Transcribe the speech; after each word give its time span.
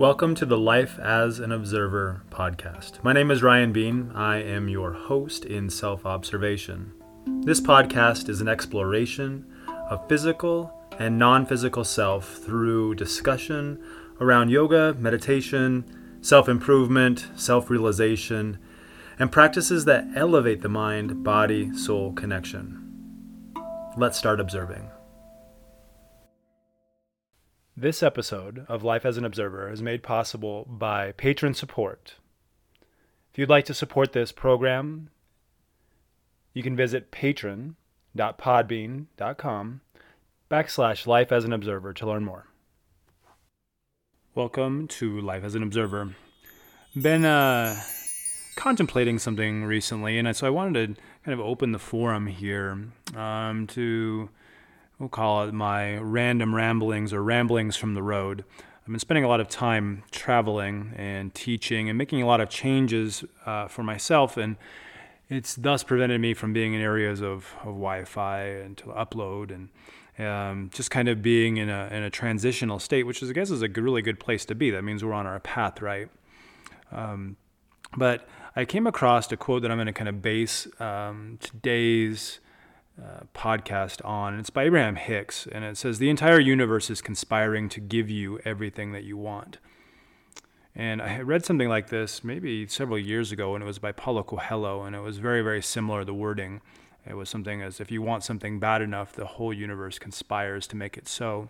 Welcome 0.00 0.34
to 0.36 0.46
the 0.46 0.56
Life 0.56 0.98
as 0.98 1.40
an 1.40 1.52
Observer 1.52 2.22
podcast. 2.30 3.04
My 3.04 3.12
name 3.12 3.30
is 3.30 3.42
Ryan 3.42 3.70
Bean. 3.70 4.12
I 4.14 4.38
am 4.38 4.66
your 4.66 4.94
host 4.94 5.44
in 5.44 5.68
self 5.68 6.06
observation. 6.06 6.94
This 7.42 7.60
podcast 7.60 8.30
is 8.30 8.40
an 8.40 8.48
exploration 8.48 9.44
of 9.90 10.08
physical 10.08 10.72
and 10.98 11.18
non 11.18 11.44
physical 11.44 11.84
self 11.84 12.38
through 12.38 12.94
discussion 12.94 13.78
around 14.22 14.48
yoga, 14.48 14.94
meditation, 14.98 15.84
self 16.22 16.48
improvement, 16.48 17.28
self 17.36 17.68
realization, 17.68 18.58
and 19.18 19.30
practices 19.30 19.84
that 19.84 20.08
elevate 20.14 20.62
the 20.62 20.70
mind 20.70 21.22
body 21.22 21.76
soul 21.76 22.14
connection. 22.14 23.52
Let's 23.98 24.16
start 24.16 24.40
observing. 24.40 24.88
This 27.80 28.02
episode 28.02 28.66
of 28.68 28.84
Life 28.84 29.06
as 29.06 29.16
an 29.16 29.24
Observer 29.24 29.72
is 29.72 29.80
made 29.80 30.02
possible 30.02 30.66
by 30.68 31.12
patron 31.12 31.54
support. 31.54 32.16
If 33.32 33.38
you'd 33.38 33.48
like 33.48 33.64
to 33.64 33.72
support 33.72 34.12
this 34.12 34.32
program, 34.32 35.08
you 36.52 36.62
can 36.62 36.76
visit 36.76 37.10
patron.podbean.com 37.10 39.80
backslash 40.50 41.06
life 41.06 41.32
as 41.32 41.46
an 41.46 41.54
observer 41.54 41.94
to 41.94 42.06
learn 42.06 42.22
more. 42.22 42.48
Welcome 44.34 44.86
to 44.88 45.18
Life 45.18 45.42
as 45.42 45.54
an 45.54 45.62
Observer. 45.62 46.14
Been 46.94 47.24
uh, 47.24 47.80
contemplating 48.56 49.18
something 49.18 49.64
recently, 49.64 50.18
and 50.18 50.36
so 50.36 50.46
I 50.46 50.50
wanted 50.50 50.96
to 50.96 51.02
kind 51.24 51.32
of 51.32 51.40
open 51.40 51.72
the 51.72 51.78
forum 51.78 52.26
here 52.26 52.90
um, 53.16 53.66
to 53.68 54.28
we'll 55.00 55.08
call 55.08 55.48
it 55.48 55.52
my 55.52 55.96
random 55.96 56.54
ramblings 56.54 57.12
or 57.12 57.24
ramblings 57.24 57.74
from 57.74 57.94
the 57.94 58.02
road. 58.02 58.44
I've 58.82 58.86
been 58.86 58.98
spending 59.00 59.24
a 59.24 59.28
lot 59.28 59.40
of 59.40 59.48
time 59.48 60.04
traveling 60.10 60.92
and 60.96 61.34
teaching 61.34 61.88
and 61.88 61.98
making 61.98 62.22
a 62.22 62.26
lot 62.26 62.40
of 62.40 62.50
changes 62.50 63.24
uh, 63.46 63.66
for 63.66 63.82
myself, 63.82 64.36
and 64.36 64.56
it's 65.28 65.54
thus 65.56 65.82
prevented 65.82 66.20
me 66.20 66.34
from 66.34 66.52
being 66.52 66.74
in 66.74 66.80
areas 66.80 67.20
of, 67.20 67.54
of 67.60 67.74
Wi-Fi 67.74 68.42
and 68.42 68.76
to 68.76 68.86
upload 68.86 69.50
and 69.50 69.68
um, 70.26 70.70
just 70.74 70.90
kind 70.90 71.08
of 71.08 71.22
being 71.22 71.56
in 71.56 71.70
a 71.70 71.88
in 71.90 72.02
a 72.02 72.10
transitional 72.10 72.78
state, 72.78 73.04
which 73.04 73.22
is 73.22 73.30
I 73.30 73.32
guess 73.32 73.50
is 73.50 73.62
a 73.62 73.68
really 73.68 74.02
good 74.02 74.20
place 74.20 74.44
to 74.46 74.54
be. 74.54 74.70
That 74.70 74.82
means 74.82 75.02
we're 75.02 75.14
on 75.14 75.26
our 75.26 75.40
path, 75.40 75.80
right? 75.80 76.10
Um, 76.92 77.36
but 77.96 78.28
I 78.54 78.64
came 78.64 78.86
across 78.86 79.30
a 79.32 79.36
quote 79.36 79.62
that 79.62 79.70
I'm 79.70 79.78
going 79.78 79.86
to 79.86 79.92
kind 79.92 80.08
of 80.08 80.20
base 80.20 80.66
um, 80.80 81.38
today's 81.40 82.40
uh, 83.00 83.20
podcast 83.34 84.04
on. 84.04 84.38
It's 84.38 84.50
by 84.50 84.64
Abraham 84.64 84.96
Hicks, 84.96 85.46
and 85.50 85.64
it 85.64 85.76
says 85.76 85.98
the 85.98 86.10
entire 86.10 86.40
universe 86.40 86.90
is 86.90 87.00
conspiring 87.00 87.68
to 87.70 87.80
give 87.80 88.10
you 88.10 88.38
everything 88.44 88.92
that 88.92 89.04
you 89.04 89.16
want. 89.16 89.58
And 90.74 91.02
I 91.02 91.20
read 91.20 91.44
something 91.44 91.68
like 91.68 91.88
this 91.88 92.22
maybe 92.22 92.66
several 92.66 92.98
years 92.98 93.32
ago, 93.32 93.54
and 93.54 93.62
it 93.64 93.66
was 93.66 93.78
by 93.78 93.92
Paulo 93.92 94.22
Coelho, 94.22 94.82
and 94.82 94.94
it 94.94 95.00
was 95.00 95.18
very, 95.18 95.42
very 95.42 95.62
similar. 95.62 96.04
The 96.04 96.14
wording, 96.14 96.60
it 97.06 97.14
was 97.14 97.28
something 97.28 97.62
as 97.62 97.80
if 97.80 97.90
you 97.90 98.02
want 98.02 98.22
something 98.22 98.58
bad 98.58 98.82
enough, 98.82 99.12
the 99.12 99.26
whole 99.26 99.52
universe 99.52 99.98
conspires 99.98 100.66
to 100.68 100.76
make 100.76 100.96
it 100.96 101.08
so. 101.08 101.48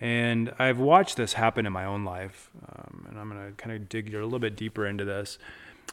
And 0.00 0.52
I've 0.58 0.78
watched 0.78 1.16
this 1.16 1.34
happen 1.34 1.66
in 1.66 1.72
my 1.72 1.84
own 1.84 2.04
life, 2.04 2.50
um, 2.68 3.06
and 3.08 3.18
I'm 3.18 3.30
going 3.30 3.46
to 3.46 3.52
kind 3.52 3.74
of 3.74 3.88
dig 3.88 4.12
a 4.14 4.22
little 4.22 4.38
bit 4.38 4.56
deeper 4.56 4.86
into 4.86 5.04
this. 5.04 5.38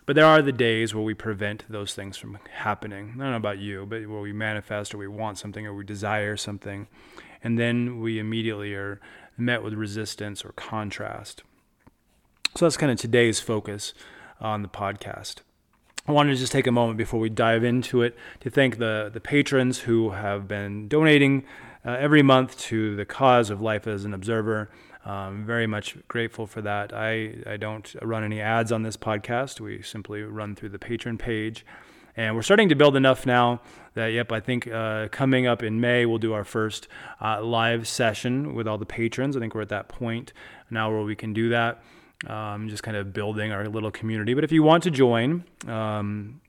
But 0.06 0.16
there 0.16 0.26
are 0.26 0.42
the 0.42 0.52
days 0.52 0.94
where 0.94 1.04
we 1.04 1.14
prevent 1.14 1.64
those 1.70 1.94
things 1.94 2.18
from 2.18 2.38
happening. 2.52 3.14
I 3.16 3.20
don't 3.20 3.32
know 3.32 3.38
about 3.38 3.60
you, 3.60 3.86
but 3.86 4.06
where 4.08 4.22
we 4.22 4.34
manifest 4.34 4.94
or 4.94 4.98
we 4.98 5.08
want 5.08 5.38
something 5.38 5.66
or 5.66 5.74
we 5.74 5.86
desire 5.86 6.36
something, 6.36 6.88
and 7.44 7.58
then 7.58 8.02
we 8.02 8.20
immediately 8.20 8.74
are 8.74 9.00
met 9.38 9.64
with 9.64 9.74
resistance 9.74 10.44
or 10.44 10.52
contrast. 10.54 11.44
So 12.56 12.66
that's 12.66 12.78
kind 12.78 12.92
of 12.92 13.00
today's 13.00 13.40
focus 13.40 13.94
on 14.40 14.62
the 14.62 14.68
podcast. 14.68 15.38
I 16.06 16.12
wanted 16.12 16.34
to 16.34 16.40
just 16.40 16.52
take 16.52 16.68
a 16.68 16.72
moment 16.72 16.98
before 16.98 17.20
we 17.20 17.30
dive 17.30 17.64
into 17.64 18.02
it 18.02 18.18
to 18.42 18.50
thank 18.50 18.78
the, 18.78 19.10
the 19.12 19.22
patrons 19.22 19.80
who 19.80 20.12
have 20.12 20.50
been 20.50 20.90
donating 20.90 21.46
uh, 21.86 21.92
every 21.92 22.22
month 22.22 22.58
to 22.60 22.96
the 22.98 23.06
cause 23.06 23.50
of 23.50 23.62
Life 23.62 23.88
as 23.88 24.04
an 24.04 24.14
Observer. 24.14 24.70
Um, 25.06 25.46
very 25.46 25.68
much 25.68 25.98
grateful 26.08 26.48
for 26.48 26.62
that. 26.62 26.94
I, 26.94 27.36
I 27.46 27.58
don't 27.58 27.94
run 28.02 28.24
any 28.24 28.40
ads 28.40 28.72
on 28.72 28.84
this 28.84 28.96
podcast. 28.96 29.60
We 29.60 29.82
simply 29.82 30.22
run 30.24 30.56
through 30.56 30.70
the 30.70 30.80
patron 30.80 31.18
page. 31.18 31.66
And 32.16 32.36
we're 32.36 32.44
starting 32.44 32.70
to 32.70 32.76
build 32.76 32.96
enough 32.96 33.26
now 33.26 33.60
that, 33.96 34.08
yep, 34.08 34.32
I 34.32 34.40
think 34.40 34.68
uh, 34.68 35.08
coming 35.10 35.48
up 35.48 35.64
in 35.64 35.82
May, 35.82 36.06
we'll 36.06 36.20
do 36.20 36.34
our 36.34 36.44
first 36.44 36.88
uh, 37.20 37.44
live 37.44 37.88
session 37.88 38.54
with 38.54 38.68
all 38.68 38.78
the 38.78 38.86
patrons. 38.86 39.36
I 39.36 39.40
think 39.40 39.56
we're 39.56 39.62
at 39.62 39.70
that 39.70 39.90
point 39.90 40.32
now 40.70 40.92
where 40.92 41.02
we 41.02 41.16
can 41.16 41.34
do 41.34 41.50
that. 41.50 41.84
Um, 42.28 42.70
just 42.70 42.84
kind 42.84 42.96
of 42.96 43.12
building 43.14 43.52
our 43.52 43.68
little 43.68 43.92
community. 43.92 44.34
But 44.34 44.44
if 44.44 44.52
you 44.52 44.64
want 44.64 44.84
to 44.84 44.92
join, 44.92 45.44
um, 45.68 46.40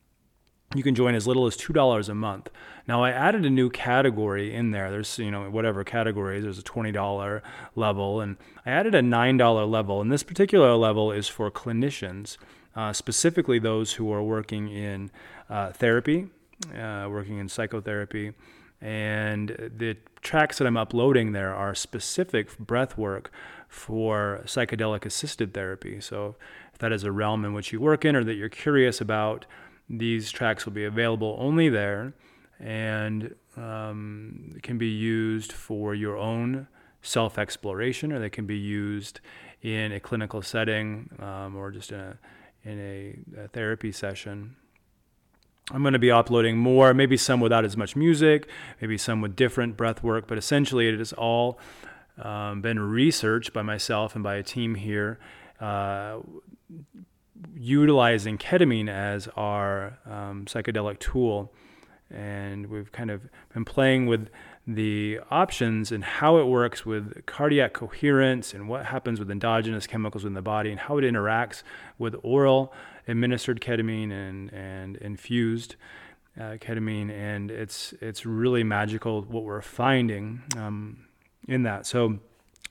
you 0.74 0.82
can 0.82 0.94
join 0.94 1.14
as 1.14 1.26
little 1.26 1.46
as 1.46 1.56
$2 1.56 2.08
a 2.08 2.14
month. 2.14 2.50
Now 2.86 3.02
I 3.02 3.10
added 3.10 3.46
a 3.46 3.50
new 3.50 3.70
category 3.70 4.54
in 4.54 4.72
there. 4.72 4.90
There's, 4.90 5.18
you 5.18 5.30
know, 5.30 5.48
whatever 5.50 5.84
categories, 5.84 6.42
there's 6.44 6.58
a 6.58 6.62
$20 6.62 7.42
level 7.76 8.20
and 8.20 8.36
I 8.66 8.70
added 8.70 8.94
a 8.94 9.00
$9 9.00 9.70
level. 9.70 10.00
And 10.00 10.12
this 10.12 10.22
particular 10.22 10.74
level 10.74 11.12
is 11.12 11.28
for 11.28 11.50
clinicians, 11.50 12.36
uh, 12.76 12.92
specifically 12.92 13.58
those 13.58 13.94
who 13.94 14.12
are 14.12 14.22
working 14.22 14.68
in 14.68 15.10
uh, 15.48 15.72
therapy, 15.72 16.28
uh, 16.76 17.06
working 17.08 17.38
in 17.38 17.48
psychotherapy. 17.48 18.32
And 18.80 19.48
the 19.76 19.96
tracks 20.20 20.58
that 20.58 20.66
I'm 20.66 20.76
uploading 20.76 21.32
there 21.32 21.54
are 21.54 21.74
specific 21.74 22.58
breath 22.58 22.98
work 22.98 23.30
for 23.68 24.42
psychedelic 24.44 25.06
assisted 25.06 25.54
therapy. 25.54 26.00
So 26.00 26.36
if 26.72 26.78
that 26.78 26.92
is 26.92 27.04
a 27.04 27.12
realm 27.12 27.44
in 27.44 27.54
which 27.54 27.72
you 27.72 27.80
work 27.80 28.04
in 28.04 28.14
or 28.14 28.24
that 28.24 28.34
you're 28.34 28.48
curious 28.48 29.00
about, 29.00 29.46
these 29.88 30.30
tracks 30.30 30.64
will 30.64 30.72
be 30.72 30.84
available 30.84 31.36
only 31.38 31.68
there 31.68 32.14
and 32.60 33.34
um, 33.56 34.52
can 34.62 34.78
be 34.78 34.88
used 34.88 35.52
for 35.52 35.94
your 35.94 36.16
own 36.16 36.66
self 37.02 37.38
exploration 37.38 38.12
or 38.12 38.18
they 38.18 38.30
can 38.30 38.46
be 38.46 38.58
used 38.58 39.20
in 39.62 39.92
a 39.92 40.00
clinical 40.00 40.42
setting 40.42 41.10
um, 41.20 41.56
or 41.56 41.70
just 41.70 41.92
in 41.92 42.00
a, 42.00 42.16
in 42.64 42.78
a, 42.78 43.42
a 43.44 43.48
therapy 43.48 43.92
session. 43.92 44.56
I'm 45.70 45.82
going 45.82 45.94
to 45.94 45.98
be 45.98 46.10
uploading 46.10 46.58
more, 46.58 46.92
maybe 46.92 47.16
some 47.16 47.40
without 47.40 47.64
as 47.64 47.76
much 47.76 47.96
music, 47.96 48.48
maybe 48.80 48.98
some 48.98 49.22
with 49.22 49.34
different 49.34 49.76
breath 49.76 50.02
work, 50.02 50.26
but 50.26 50.36
essentially 50.36 50.88
it 50.88 50.98
has 50.98 51.14
all 51.14 51.58
um, 52.18 52.60
been 52.60 52.78
researched 52.78 53.52
by 53.54 53.62
myself 53.62 54.14
and 54.14 54.22
by 54.22 54.34
a 54.34 54.42
team 54.42 54.74
here 54.74 55.18
uh, 55.60 56.18
utilizing 57.56 58.38
ketamine 58.38 58.88
as 58.88 59.28
our 59.36 59.98
um, 60.06 60.44
psychedelic 60.46 60.98
tool. 60.98 61.52
And 62.10 62.66
we've 62.66 62.92
kind 62.92 63.10
of 63.10 63.22
been 63.52 63.64
playing 63.64 64.06
with 64.06 64.28
the 64.66 65.20
options 65.30 65.92
and 65.92 66.04
how 66.04 66.38
it 66.38 66.44
works 66.44 66.86
with 66.86 67.26
cardiac 67.26 67.72
coherence 67.72 68.54
and 68.54 68.68
what 68.68 68.86
happens 68.86 69.18
with 69.18 69.30
endogenous 69.30 69.86
chemicals 69.86 70.24
in 70.24 70.34
the 70.34 70.42
body 70.42 70.70
and 70.70 70.80
how 70.80 70.96
it 70.98 71.02
interacts 71.02 71.62
with 71.98 72.14
oral 72.22 72.72
administered 73.06 73.60
ketamine 73.60 74.10
and, 74.10 74.52
and 74.52 74.96
infused 74.96 75.76
uh, 76.38 76.56
ketamine. 76.60 77.10
And 77.10 77.50
it's, 77.50 77.92
it's 78.00 78.24
really 78.24 78.64
magical 78.64 79.22
what 79.22 79.44
we're 79.44 79.60
finding 79.60 80.42
um, 80.56 81.04
in 81.46 81.64
that. 81.64 81.86
So, 81.86 82.20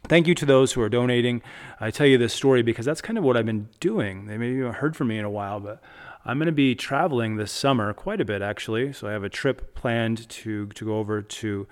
Thank 0.10 0.28
you 0.28 0.36
to 0.36 0.46
those 0.46 0.74
who 0.74 0.82
are 0.82 0.90
donating. 0.90 1.42
I 1.80 1.90
tell 1.90 2.06
you 2.06 2.18
this 2.18 2.34
story 2.34 2.62
because 2.62 2.86
that's 2.86 3.00
kind 3.00 3.18
of 3.18 3.24
what 3.24 3.38
I've 3.38 3.46
been 3.46 3.70
doing. 3.80 4.26
They 4.26 4.38
maybe 4.38 4.58
haven't 4.58 4.76
heard 4.76 4.98
from 4.98 5.08
me 5.08 5.18
in 5.18 5.24
a 5.24 5.30
while, 5.30 5.62
but 5.62 5.82
I'm 6.26 6.38
going 6.38 6.48
to 6.48 6.52
be 6.52 6.76
traveling 6.76 7.38
this 7.38 7.54
summer 7.54 7.94
quite 7.94 8.20
a 8.20 8.26
bit 8.26 8.42
actually. 8.42 8.92
So 8.92 9.08
I 9.08 9.14
have 9.14 9.24
a 9.24 9.30
trip 9.30 9.74
planned 9.76 10.28
to 10.28 10.68
to 10.68 10.86
go 10.86 10.98
over 10.98 11.22
to 11.22 11.68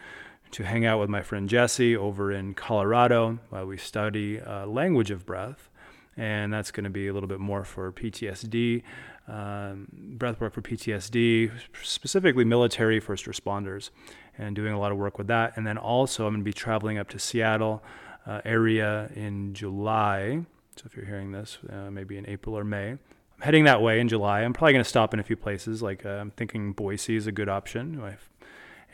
to 0.52 0.64
hang 0.64 0.86
out 0.86 0.98
with 1.02 1.10
my 1.10 1.22
friend 1.22 1.50
Jesse 1.50 1.96
over 1.96 2.32
in 2.32 2.54
Colorado 2.54 3.40
while 3.50 3.66
we 3.66 3.76
study 3.76 4.40
uh, 4.40 4.66
language 4.66 5.12
of 5.12 5.26
breath, 5.26 5.70
and 6.16 6.54
that's 6.54 6.72
going 6.72 6.86
to 6.86 6.90
be 6.90 7.10
a 7.10 7.14
little 7.14 7.30
bit 7.30 7.40
more 7.42 7.66
for 7.66 7.92
PTSD, 7.92 8.84
um, 9.28 9.88
breath 9.92 10.40
work 10.40 10.54
for 10.54 10.62
PTSD, 10.62 11.52
specifically 11.84 12.46
military 12.46 13.02
first 13.02 13.26
responders, 13.26 13.90
and 14.38 14.56
doing 14.56 14.74
a 14.74 14.80
lot 14.80 14.94
of 14.94 14.98
work 14.98 15.18
with 15.18 15.28
that. 15.28 15.56
And 15.58 15.68
then 15.68 15.78
also 15.78 16.28
I'm 16.28 16.34
going 16.34 16.42
to 16.42 16.46
be 16.46 16.54
traveling 16.54 16.98
up 16.98 17.10
to 17.10 17.20
Seattle 17.20 17.84
uh, 18.26 18.42
area 18.46 19.10
in 19.16 19.54
July. 19.54 20.46
So 20.76 20.84
if 20.86 20.96
you're 20.96 21.06
hearing 21.06 21.32
this, 21.32 21.58
uh, 21.72 21.92
maybe 21.92 22.18
in 22.18 22.28
April 22.28 22.58
or 22.58 22.64
May. 22.64 22.92
I'm 22.92 23.00
heading 23.42 23.64
that 23.66 23.82
way 23.82 24.00
in 24.00 24.08
July. 24.08 24.42
I'm 24.42 24.54
probably 24.54 24.74
going 24.74 24.84
to 24.84 24.90
stop 24.90 25.14
in 25.14 25.20
a 25.20 25.24
few 25.24 25.36
places. 25.36 25.82
Like 25.82 26.06
uh, 26.06 26.10
I'm 26.10 26.32
thinking 26.32 26.74
Boise 26.74 27.16
is 27.16 27.28
a 27.28 27.32
good 27.32 27.50
option, 27.50 28.02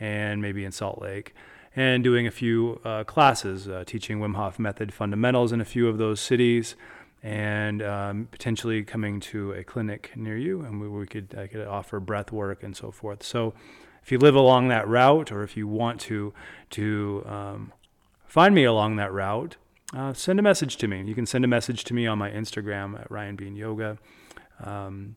and 0.00 0.40
maybe 0.42 0.64
in 0.64 0.72
Salt 0.72 1.00
Lake. 1.00 1.34
And 1.76 2.02
doing 2.02 2.26
a 2.26 2.30
few 2.30 2.80
uh, 2.84 3.04
classes, 3.04 3.68
uh, 3.68 3.84
teaching 3.86 4.20
Wim 4.20 4.34
Hof 4.34 4.58
method 4.58 4.92
fundamentals 4.92 5.52
in 5.52 5.60
a 5.60 5.64
few 5.64 5.86
of 5.86 5.98
those 5.98 6.18
cities, 6.18 6.74
and 7.22 7.82
um, 7.82 8.28
potentially 8.30 8.82
coming 8.82 9.20
to 9.20 9.52
a 9.52 9.62
clinic 9.62 10.12
near 10.16 10.36
you, 10.36 10.62
and 10.62 10.80
we, 10.80 10.88
we 10.88 11.06
could 11.06 11.34
I 11.38 11.46
could 11.46 11.66
offer 11.66 12.00
breath 12.00 12.32
work 12.32 12.62
and 12.62 12.76
so 12.76 12.90
forth. 12.90 13.22
So, 13.22 13.54
if 14.02 14.10
you 14.10 14.18
live 14.18 14.34
along 14.34 14.68
that 14.68 14.88
route, 14.88 15.30
or 15.30 15.42
if 15.42 15.56
you 15.56 15.68
want 15.68 16.00
to 16.02 16.32
to 16.70 17.22
um, 17.26 17.72
find 18.28 18.54
me 18.54 18.64
along 18.64 18.96
that 18.96 19.12
route, 19.12 19.56
uh, 19.96 20.12
send 20.12 20.38
a 20.38 20.42
message 20.42 20.76
to 20.76 20.86
me. 20.86 21.02
You 21.02 21.14
can 21.14 21.26
send 21.26 21.44
a 21.44 21.48
message 21.48 21.82
to 21.84 21.94
me 21.94 22.06
on 22.06 22.18
my 22.18 22.30
Instagram 22.30 23.00
at 23.00 23.10
Ryan 23.10 23.36
Bean 23.36 23.56
Yoga, 23.56 23.98
um, 24.62 25.16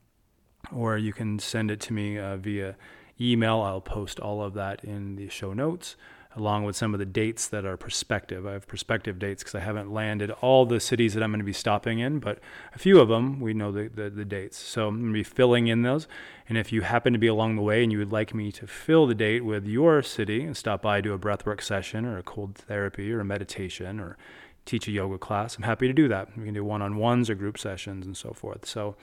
or 0.74 0.98
you 0.98 1.14
can 1.14 1.38
send 1.38 1.70
it 1.70 1.80
to 1.82 1.94
me 1.94 2.18
uh, 2.18 2.38
via 2.38 2.76
email. 3.20 3.62
I'll 3.62 3.82
post 3.82 4.20
all 4.20 4.42
of 4.42 4.54
that 4.56 4.84
in 4.84 5.18
the 5.18 5.28
show 5.28 5.54
notes 5.54 5.96
along 6.36 6.64
with 6.64 6.76
some 6.76 6.94
of 6.94 7.00
the 7.00 7.06
dates 7.06 7.48
that 7.50 7.66
are 7.66 7.76
prospective. 7.76 8.46
I 8.48 8.54
have 8.54 8.68
prospective 8.68 9.20
dates 9.20 9.44
because 9.44 9.56
I 9.56 9.60
haven't 9.60 9.92
landed 9.92 10.32
all 10.32 10.66
the 10.66 10.80
cities 10.80 11.14
that 11.14 11.24
I'm 11.24 11.32
going 11.32 11.40
to 11.40 11.46
be 11.46 11.54
stopping 11.54 12.00
in, 12.00 12.20
but 12.20 12.40
a 12.74 12.80
few 12.80 13.00
of 13.00 13.10
them 13.10 13.40
we 13.40 13.54
know 13.54 13.72
the, 13.72 13.90
the, 13.94 14.10
the, 14.10 14.26
dates. 14.26 14.58
So 14.58 14.88
I'm 14.88 15.00
going 15.00 15.14
to 15.14 15.14
be 15.14 15.24
filling 15.24 15.68
in 15.68 15.82
those. 15.82 16.08
And 16.48 16.58
if 16.58 16.72
you 16.72 16.82
happen 16.82 17.12
to 17.14 17.20
be 17.20 17.28
along 17.28 17.58
the 17.58 17.62
way 17.62 17.84
and 17.84 17.92
you 17.92 17.98
would 17.98 18.12
like 18.12 18.34
me 18.34 18.52
to 18.54 18.68
fill 18.68 19.08
the 19.08 19.16
date 19.16 19.44
with 19.44 19.66
your 19.66 20.02
city 20.02 20.44
and 20.44 20.56
stop 20.56 20.82
by, 20.82 21.02
do 21.02 21.14
a 21.14 21.20
breathwork 21.20 21.62
session 21.62 22.06
or 22.06 22.18
a 22.18 22.24
cold 22.24 22.56
therapy 22.56 23.12
or 23.12 23.20
a 23.20 23.26
meditation 23.26 24.00
or 24.00 24.18
teach 24.66 24.88
a 24.88 24.92
yoga 24.92 25.18
class, 25.18 25.56
I'm 25.58 25.64
happy 25.64 25.88
to 25.88 25.94
do 25.94 26.08
that. 26.08 26.38
We 26.38 26.46
can 26.46 26.54
do 26.54 26.64
one 26.64 26.82
on 26.82 26.98
ones 26.98 27.30
or 27.30 27.36
group 27.36 27.58
sessions 27.58 28.06
and 28.06 28.16
so 28.16 28.32
forth. 28.32 28.66
So, 28.66 28.96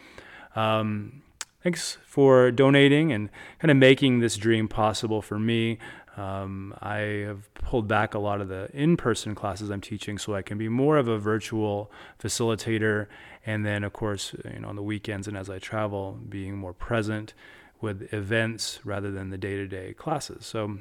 um, 0.54 1.22
thanks 1.62 1.98
for 2.06 2.50
donating 2.50 3.12
and 3.12 3.28
kind 3.58 3.70
of 3.70 3.76
making 3.76 4.20
this 4.20 4.36
dream 4.36 4.68
possible 4.68 5.20
for 5.20 5.38
me. 5.38 5.78
Um, 6.18 6.74
I 6.80 6.96
have 7.26 7.52
pulled 7.54 7.86
back 7.86 8.14
a 8.14 8.18
lot 8.18 8.40
of 8.40 8.48
the 8.48 8.68
in 8.74 8.96
person 8.96 9.36
classes 9.36 9.70
I'm 9.70 9.80
teaching 9.80 10.18
so 10.18 10.34
I 10.34 10.42
can 10.42 10.58
be 10.58 10.68
more 10.68 10.96
of 10.96 11.06
a 11.06 11.16
virtual 11.16 11.92
facilitator. 12.20 13.06
And 13.46 13.64
then, 13.64 13.84
of 13.84 13.92
course, 13.92 14.34
you 14.52 14.60
know, 14.60 14.68
on 14.68 14.76
the 14.76 14.82
weekends 14.82 15.28
and 15.28 15.36
as 15.36 15.48
I 15.48 15.60
travel, 15.60 16.18
being 16.28 16.56
more 16.56 16.72
present 16.72 17.34
with 17.80 18.12
events 18.12 18.80
rather 18.84 19.12
than 19.12 19.30
the 19.30 19.38
day 19.38 19.54
to 19.54 19.68
day 19.68 19.94
classes. 19.94 20.44
So, 20.44 20.78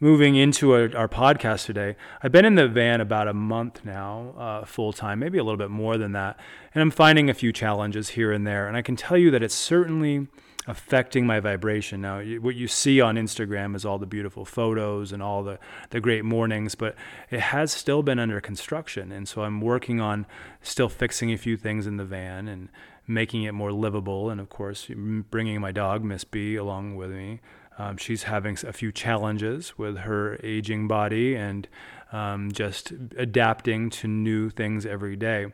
moving 0.00 0.34
into 0.34 0.72
our, 0.72 0.90
our, 0.96 1.08
podcast 1.08 1.66
today, 1.66 1.94
I've 2.20 2.32
been 2.32 2.44
in 2.44 2.56
the 2.56 2.66
van 2.66 3.00
about 3.00 3.28
a 3.28 3.32
month 3.32 3.84
now, 3.84 4.34
uh, 4.36 4.64
full 4.64 4.92
time, 4.92 5.20
maybe 5.20 5.38
a 5.38 5.44
little 5.44 5.56
bit 5.56 5.70
more 5.70 5.96
than 5.96 6.10
that. 6.12 6.38
And 6.74 6.82
I'm 6.82 6.90
finding 6.90 7.30
a 7.30 7.34
few 7.34 7.52
challenges 7.52 8.10
here 8.10 8.32
and 8.32 8.44
there. 8.44 8.66
And 8.66 8.76
I 8.76 8.82
can 8.82 8.96
tell 8.96 9.16
you 9.16 9.30
that 9.30 9.42
it's 9.44 9.54
certainly 9.54 10.26
affecting 10.66 11.26
my 11.26 11.40
vibration. 11.40 12.00
Now, 12.00 12.22
what 12.22 12.54
you 12.54 12.68
see 12.68 13.00
on 13.00 13.16
Instagram 13.16 13.76
is 13.76 13.84
all 13.84 13.98
the 13.98 14.06
beautiful 14.06 14.44
photos 14.44 15.12
and 15.12 15.22
all 15.22 15.42
the, 15.42 15.58
the 15.90 16.00
great 16.00 16.24
mornings, 16.24 16.74
but 16.74 16.94
it 17.30 17.40
has 17.40 17.70
still 17.72 18.02
been 18.02 18.18
under 18.18 18.40
construction. 18.40 19.12
And 19.12 19.28
so 19.28 19.42
I'm 19.42 19.60
working 19.60 20.00
on 20.00 20.26
still 20.62 20.88
fixing 20.88 21.32
a 21.32 21.36
few 21.36 21.56
things 21.56 21.86
in 21.86 21.98
the 21.98 22.04
van 22.04 22.48
and 22.48 22.70
making 23.06 23.42
it 23.42 23.52
more 23.52 23.72
livable. 23.72 24.30
And 24.30 24.40
of 24.40 24.48
course, 24.48 24.88
bringing 24.88 25.60
my 25.60 25.72
dog, 25.72 26.02
Miss 26.02 26.24
B, 26.24 26.56
along 26.56 26.96
with 26.96 27.10
me. 27.10 27.40
Um, 27.76 27.96
she's 27.96 28.22
having 28.22 28.56
a 28.66 28.72
few 28.72 28.92
challenges 28.92 29.76
with 29.76 29.98
her 29.98 30.38
aging 30.42 30.86
body 30.88 31.34
and 31.34 31.68
um, 32.12 32.52
just 32.52 32.92
adapting 33.16 33.90
to 33.90 34.08
new 34.08 34.48
things 34.48 34.86
every 34.86 35.16
day. 35.16 35.52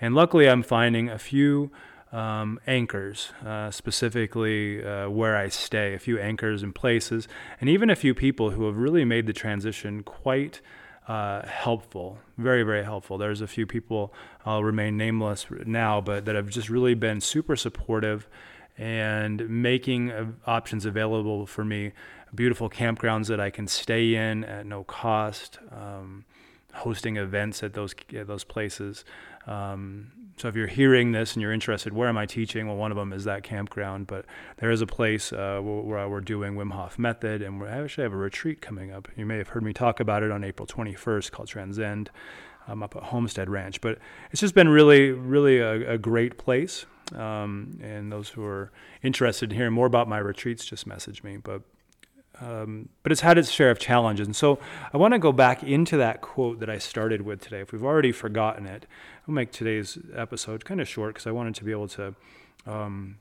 And 0.00 0.14
luckily, 0.14 0.48
I'm 0.48 0.62
finding 0.62 1.08
a 1.08 1.18
few 1.18 1.70
um, 2.12 2.58
anchors, 2.66 3.32
uh, 3.46 3.70
specifically 3.70 4.84
uh, 4.84 5.08
where 5.08 5.36
I 5.36 5.48
stay, 5.48 5.94
a 5.94 5.98
few 5.98 6.18
anchors 6.18 6.62
in 6.62 6.72
places, 6.72 7.28
and 7.60 7.70
even 7.70 7.90
a 7.90 7.96
few 7.96 8.14
people 8.14 8.50
who 8.50 8.66
have 8.66 8.76
really 8.76 9.04
made 9.04 9.26
the 9.26 9.32
transition 9.32 10.02
quite 10.02 10.60
uh, 11.06 11.46
helpful, 11.46 12.18
very, 12.38 12.62
very 12.62 12.84
helpful. 12.84 13.18
There's 13.18 13.40
a 13.40 13.46
few 13.46 13.66
people, 13.66 14.12
I'll 14.44 14.64
remain 14.64 14.96
nameless 14.96 15.46
now, 15.66 16.00
but 16.00 16.24
that 16.24 16.34
have 16.34 16.48
just 16.48 16.68
really 16.68 16.94
been 16.94 17.20
super 17.20 17.56
supportive 17.56 18.28
and 18.78 19.48
making 19.48 20.36
options 20.46 20.86
available 20.86 21.46
for 21.46 21.64
me. 21.64 21.92
Beautiful 22.34 22.70
campgrounds 22.70 23.26
that 23.26 23.40
I 23.40 23.50
can 23.50 23.66
stay 23.66 24.14
in 24.14 24.44
at 24.44 24.66
no 24.66 24.84
cost, 24.84 25.58
um, 25.72 26.24
hosting 26.72 27.16
events 27.16 27.62
at 27.62 27.74
those, 27.74 27.94
at 28.16 28.26
those 28.28 28.44
places. 28.44 29.04
Um, 29.46 30.12
so 30.40 30.48
if 30.48 30.56
you're 30.56 30.66
hearing 30.66 31.12
this 31.12 31.34
and 31.34 31.42
you're 31.42 31.52
interested, 31.52 31.92
where 31.92 32.08
am 32.08 32.16
I 32.16 32.24
teaching? 32.24 32.66
Well, 32.66 32.76
one 32.76 32.90
of 32.90 32.96
them 32.96 33.12
is 33.12 33.24
that 33.24 33.42
campground, 33.42 34.06
but 34.06 34.24
there 34.56 34.70
is 34.70 34.80
a 34.80 34.86
place 34.86 35.32
uh, 35.32 35.60
where 35.62 36.08
we're 36.08 36.22
doing 36.22 36.54
Wim 36.54 36.72
Hof 36.72 36.98
method, 36.98 37.42
and 37.42 37.60
we 37.60 37.66
actually 37.66 38.04
have 38.04 38.14
a 38.14 38.16
retreat 38.16 38.62
coming 38.62 38.90
up. 38.90 39.06
You 39.16 39.26
may 39.26 39.36
have 39.36 39.48
heard 39.48 39.62
me 39.62 39.74
talk 39.74 40.00
about 40.00 40.22
it 40.22 40.30
on 40.30 40.42
April 40.42 40.66
21st 40.66 41.30
called 41.30 41.48
Transcend. 41.48 42.10
I'm 42.66 42.82
up 42.82 42.96
at 42.96 43.02
Homestead 43.04 43.50
Ranch, 43.50 43.82
but 43.82 43.98
it's 44.30 44.40
just 44.40 44.54
been 44.54 44.68
really, 44.68 45.10
really 45.10 45.58
a, 45.58 45.92
a 45.92 45.98
great 45.98 46.38
place. 46.38 46.86
Um, 47.14 47.78
and 47.82 48.10
those 48.10 48.30
who 48.30 48.44
are 48.44 48.70
interested 49.02 49.50
in 49.50 49.56
hearing 49.56 49.72
more 49.72 49.86
about 49.86 50.08
my 50.08 50.18
retreats, 50.18 50.64
just 50.64 50.86
message 50.86 51.22
me. 51.22 51.36
But 51.36 51.62
um, 52.40 52.88
but 53.02 53.12
it's 53.12 53.20
had 53.20 53.38
its 53.38 53.50
share 53.50 53.70
of 53.70 53.78
challenges. 53.78 54.26
And 54.26 54.34
so 54.34 54.58
I 54.92 54.96
want 54.96 55.14
to 55.14 55.18
go 55.18 55.32
back 55.32 55.62
into 55.62 55.96
that 55.98 56.20
quote 56.20 56.60
that 56.60 56.70
I 56.70 56.78
started 56.78 57.22
with 57.22 57.40
today. 57.40 57.60
If 57.60 57.72
we've 57.72 57.84
already 57.84 58.12
forgotten 58.12 58.66
it, 58.66 58.86
I'll 59.28 59.34
make 59.34 59.52
today's 59.52 59.98
episode 60.14 60.64
kind 60.64 60.80
of 60.80 60.88
short 60.88 61.14
because 61.14 61.26
I 61.26 61.32
wanted 61.32 61.54
to 61.56 61.64
be 61.64 61.70
able 61.70 61.88
to 61.88 62.14
um, 62.66 63.18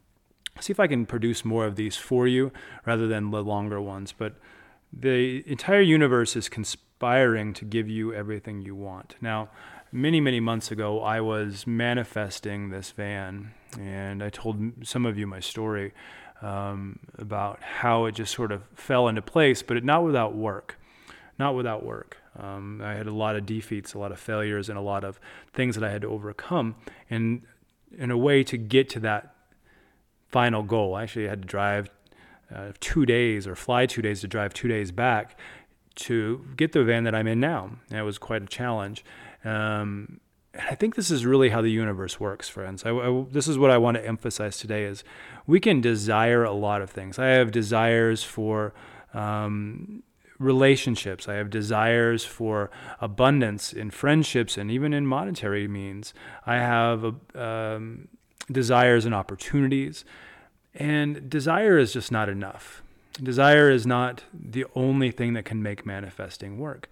see 0.59 0.71
if 0.71 0.79
I 0.79 0.87
can 0.87 1.05
produce 1.05 1.43
more 1.43 1.65
of 1.65 1.75
these 1.75 1.95
for 1.95 2.27
you 2.27 2.51
rather 2.85 3.07
than 3.07 3.31
the 3.31 3.43
longer 3.43 3.81
ones. 3.81 4.13
But 4.17 4.35
the 4.91 5.43
entire 5.49 5.81
universe 5.81 6.35
is 6.35 6.49
conspiring 6.49 7.53
to 7.53 7.65
give 7.65 7.89
you 7.89 8.13
everything 8.13 8.61
you 8.61 8.75
want. 8.75 9.15
Now, 9.21 9.49
many, 9.91 10.19
many 10.21 10.39
months 10.39 10.71
ago, 10.71 11.01
I 11.01 11.21
was 11.21 11.67
manifesting 11.67 12.69
this 12.69 12.91
van, 12.91 13.53
and 13.79 14.23
I 14.23 14.29
told 14.29 14.87
some 14.87 15.05
of 15.05 15.17
you 15.17 15.27
my 15.27 15.39
story 15.39 15.93
um, 16.41 16.99
about 17.17 17.61
how 17.61 18.05
it 18.05 18.13
just 18.13 18.33
sort 18.33 18.51
of 18.51 18.63
fell 18.75 19.07
into 19.07 19.21
place, 19.21 19.61
but 19.61 19.77
it, 19.77 19.83
not 19.83 20.03
without 20.03 20.35
work. 20.35 20.77
Not 21.37 21.55
without 21.55 21.85
work. 21.85 22.17
Um, 22.37 22.81
I 22.83 22.93
had 22.93 23.07
a 23.07 23.13
lot 23.13 23.35
of 23.35 23.45
defeats, 23.45 23.93
a 23.93 23.99
lot 23.99 24.11
of 24.11 24.19
failures, 24.19 24.69
and 24.69 24.77
a 24.77 24.81
lot 24.81 25.03
of 25.03 25.19
things 25.53 25.75
that 25.75 25.83
I 25.83 25.91
had 25.91 26.01
to 26.01 26.09
overcome. 26.09 26.75
And 27.09 27.43
in 27.97 28.11
a 28.11 28.17
way 28.17 28.43
to 28.43 28.57
get 28.57 28.89
to 28.89 28.99
that 29.01 29.35
final 30.27 30.63
goal, 30.63 30.95
I 30.95 31.03
actually 31.03 31.27
had 31.27 31.41
to 31.41 31.47
drive 31.47 31.89
uh, 32.53 32.71
two 32.79 33.05
days 33.05 33.47
or 33.47 33.55
fly 33.55 33.85
two 33.85 34.01
days 34.01 34.21
to 34.21 34.27
drive 34.27 34.53
two 34.53 34.67
days 34.67 34.91
back 34.91 35.37
to 35.95 36.45
get 36.55 36.71
the 36.71 36.83
van 36.83 37.03
that 37.03 37.15
I'm 37.15 37.27
in 37.27 37.39
now. 37.39 37.71
And 37.89 37.99
it 37.99 38.03
was 38.03 38.17
quite 38.17 38.41
a 38.43 38.47
challenge. 38.47 39.03
Um, 39.43 40.19
I 40.57 40.75
think 40.75 40.95
this 40.95 41.11
is 41.11 41.25
really 41.25 41.49
how 41.49 41.61
the 41.61 41.69
universe 41.69 42.19
works, 42.19 42.49
friends. 42.49 42.83
I, 42.83 42.89
I, 42.89 43.25
this 43.31 43.47
is 43.47 43.57
what 43.57 43.69
I 43.69 43.77
want 43.77 43.97
to 43.97 44.05
emphasize 44.05 44.57
today: 44.57 44.83
is 44.83 45.03
we 45.45 45.59
can 45.59 45.79
desire 45.79 46.43
a 46.43 46.53
lot 46.53 46.81
of 46.81 46.89
things. 46.89 47.19
I 47.19 47.27
have 47.27 47.51
desires 47.51 48.23
for 48.23 48.73
um, 49.13 50.01
relationships. 50.39 51.27
I 51.27 51.35
have 51.35 51.49
desires 51.51 52.25
for 52.25 52.71
abundance 52.99 53.73
in 53.73 53.91
friendships 53.91 54.57
and 54.57 54.71
even 54.71 54.93
in 54.93 55.05
monetary 55.05 55.67
means. 55.67 56.13
I 56.45 56.55
have 56.55 57.15
um, 57.35 58.07
desires 58.51 59.05
and 59.05 59.13
opportunities, 59.13 60.03
and 60.73 61.29
desire 61.29 61.77
is 61.77 61.93
just 61.93 62.11
not 62.11 62.27
enough. 62.27 62.81
Desire 63.21 63.69
is 63.69 63.85
not 63.85 64.23
the 64.33 64.65
only 64.75 65.11
thing 65.11 65.33
that 65.33 65.45
can 65.45 65.61
make 65.61 65.85
manifesting 65.85 66.57
work 66.57 66.89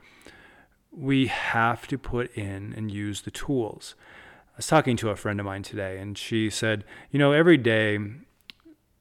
we 0.98 1.28
have 1.28 1.88
to 1.88 1.98
put 1.98 2.34
in 2.36 2.74
and 2.76 2.92
use 2.92 3.22
the 3.22 3.32
tools. 3.32 3.94
I 4.54 4.58
was 4.58 4.68
talking 4.68 4.98
to 4.98 5.12
a 5.12 5.16
friend 5.16 5.40
of 5.40 5.46
mine 5.46 5.62
today, 5.62 6.00
and 6.00 6.18
she 6.18 6.50
said, 6.50 6.84
You 7.12 7.20
know, 7.20 7.32
every 7.34 7.58
day, 7.58 8.00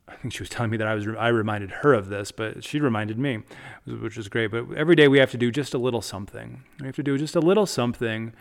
I 0.06 0.14
think 0.16 0.34
she 0.34 0.42
was 0.42 0.50
telling 0.50 0.70
me 0.70 0.76
that 0.76 0.86
I 0.86 0.94
was 0.94 1.06
I 1.18 1.28
reminded 1.28 1.70
her 1.70 1.94
of 1.94 2.08
this, 2.08 2.30
but 2.32 2.62
she 2.62 2.78
reminded 2.80 3.18
me, 3.18 3.42
which 3.86 4.18
is 4.18 4.28
great. 4.28 4.50
But 4.50 4.66
every 4.76 4.94
day 4.94 5.08
we 5.08 5.18
have 5.18 5.30
to 5.30 5.38
do 5.38 5.50
just 5.50 5.72
a 5.72 5.78
little 5.78 6.02
something. 6.02 6.62
We 6.80 6.86
have 6.86 6.96
to 6.96 7.02
do 7.02 7.16
just 7.16 7.34
a 7.34 7.40
little 7.40 7.66
something 7.66 8.34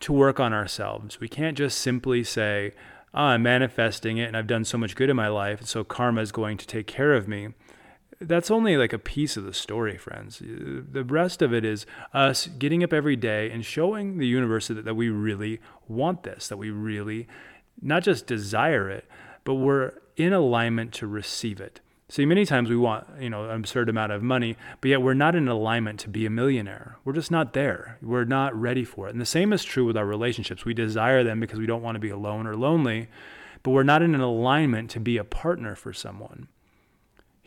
to 0.00 0.12
work 0.12 0.40
on 0.40 0.54
ourselves. 0.54 1.20
We 1.20 1.28
can't 1.28 1.58
just 1.58 1.78
simply 1.78 2.24
say, 2.24 2.72
oh, 3.12 3.22
"I'm 3.22 3.42
manifesting 3.42 4.16
it, 4.16 4.24
and 4.24 4.36
I've 4.36 4.46
done 4.46 4.64
so 4.64 4.78
much 4.78 4.96
good 4.96 5.10
in 5.10 5.16
my 5.16 5.28
life, 5.28 5.58
and 5.58 5.68
so 5.68 5.84
karma 5.84 6.22
is 6.22 6.32
going 6.32 6.56
to 6.56 6.66
take 6.66 6.86
care 6.86 7.12
of 7.12 7.28
me." 7.28 7.50
That's 8.20 8.50
only 8.50 8.76
like 8.76 8.92
a 8.92 8.98
piece 8.98 9.36
of 9.36 9.44
the 9.44 9.54
story, 9.54 9.96
friends. 9.96 10.42
Uh, 10.42 10.82
the 10.90 11.04
rest 11.04 11.40
of 11.40 11.54
it 11.54 11.64
is 11.64 11.86
us 12.12 12.46
getting 12.46 12.84
up 12.84 12.92
every 12.92 13.16
day 13.16 13.50
and 13.50 13.64
showing 13.64 14.18
the 14.18 14.26
universe 14.26 14.68
that, 14.68 14.84
that 14.84 14.94
we 14.94 15.08
really 15.08 15.60
want 15.88 16.22
this, 16.22 16.48
that 16.48 16.58
we 16.58 16.70
really 16.70 17.26
not 17.80 18.02
just 18.02 18.26
desire 18.26 18.90
it, 18.90 19.06
but 19.44 19.54
we're 19.54 19.92
in 20.16 20.32
alignment 20.32 20.92
to 20.92 21.06
receive 21.06 21.60
it. 21.60 21.80
See, 22.10 22.26
many 22.26 22.44
times 22.44 22.68
we 22.68 22.76
want, 22.76 23.06
you 23.20 23.30
know, 23.30 23.48
an 23.48 23.56
absurd 23.56 23.88
amount 23.88 24.12
of 24.12 24.22
money, 24.22 24.56
but 24.80 24.88
yet 24.88 25.00
we're 25.00 25.14
not 25.14 25.36
in 25.36 25.46
alignment 25.48 26.00
to 26.00 26.08
be 26.08 26.26
a 26.26 26.30
millionaire. 26.30 26.96
We're 27.04 27.12
just 27.12 27.30
not 27.30 27.52
there. 27.52 27.98
We're 28.02 28.24
not 28.24 28.54
ready 28.54 28.84
for 28.84 29.06
it. 29.06 29.12
And 29.12 29.20
the 29.20 29.26
same 29.26 29.52
is 29.52 29.64
true 29.64 29.86
with 29.86 29.96
our 29.96 30.04
relationships. 30.04 30.64
We 30.64 30.74
desire 30.74 31.22
them 31.22 31.38
because 31.38 31.60
we 31.60 31.66
don't 31.66 31.82
want 31.82 31.94
to 31.94 32.00
be 32.00 32.10
alone 32.10 32.48
or 32.48 32.56
lonely, 32.56 33.08
but 33.62 33.70
we're 33.70 33.84
not 33.84 34.02
in 34.02 34.14
an 34.14 34.20
alignment 34.20 34.90
to 34.90 35.00
be 35.00 35.16
a 35.16 35.24
partner 35.24 35.76
for 35.76 35.92
someone 35.92 36.48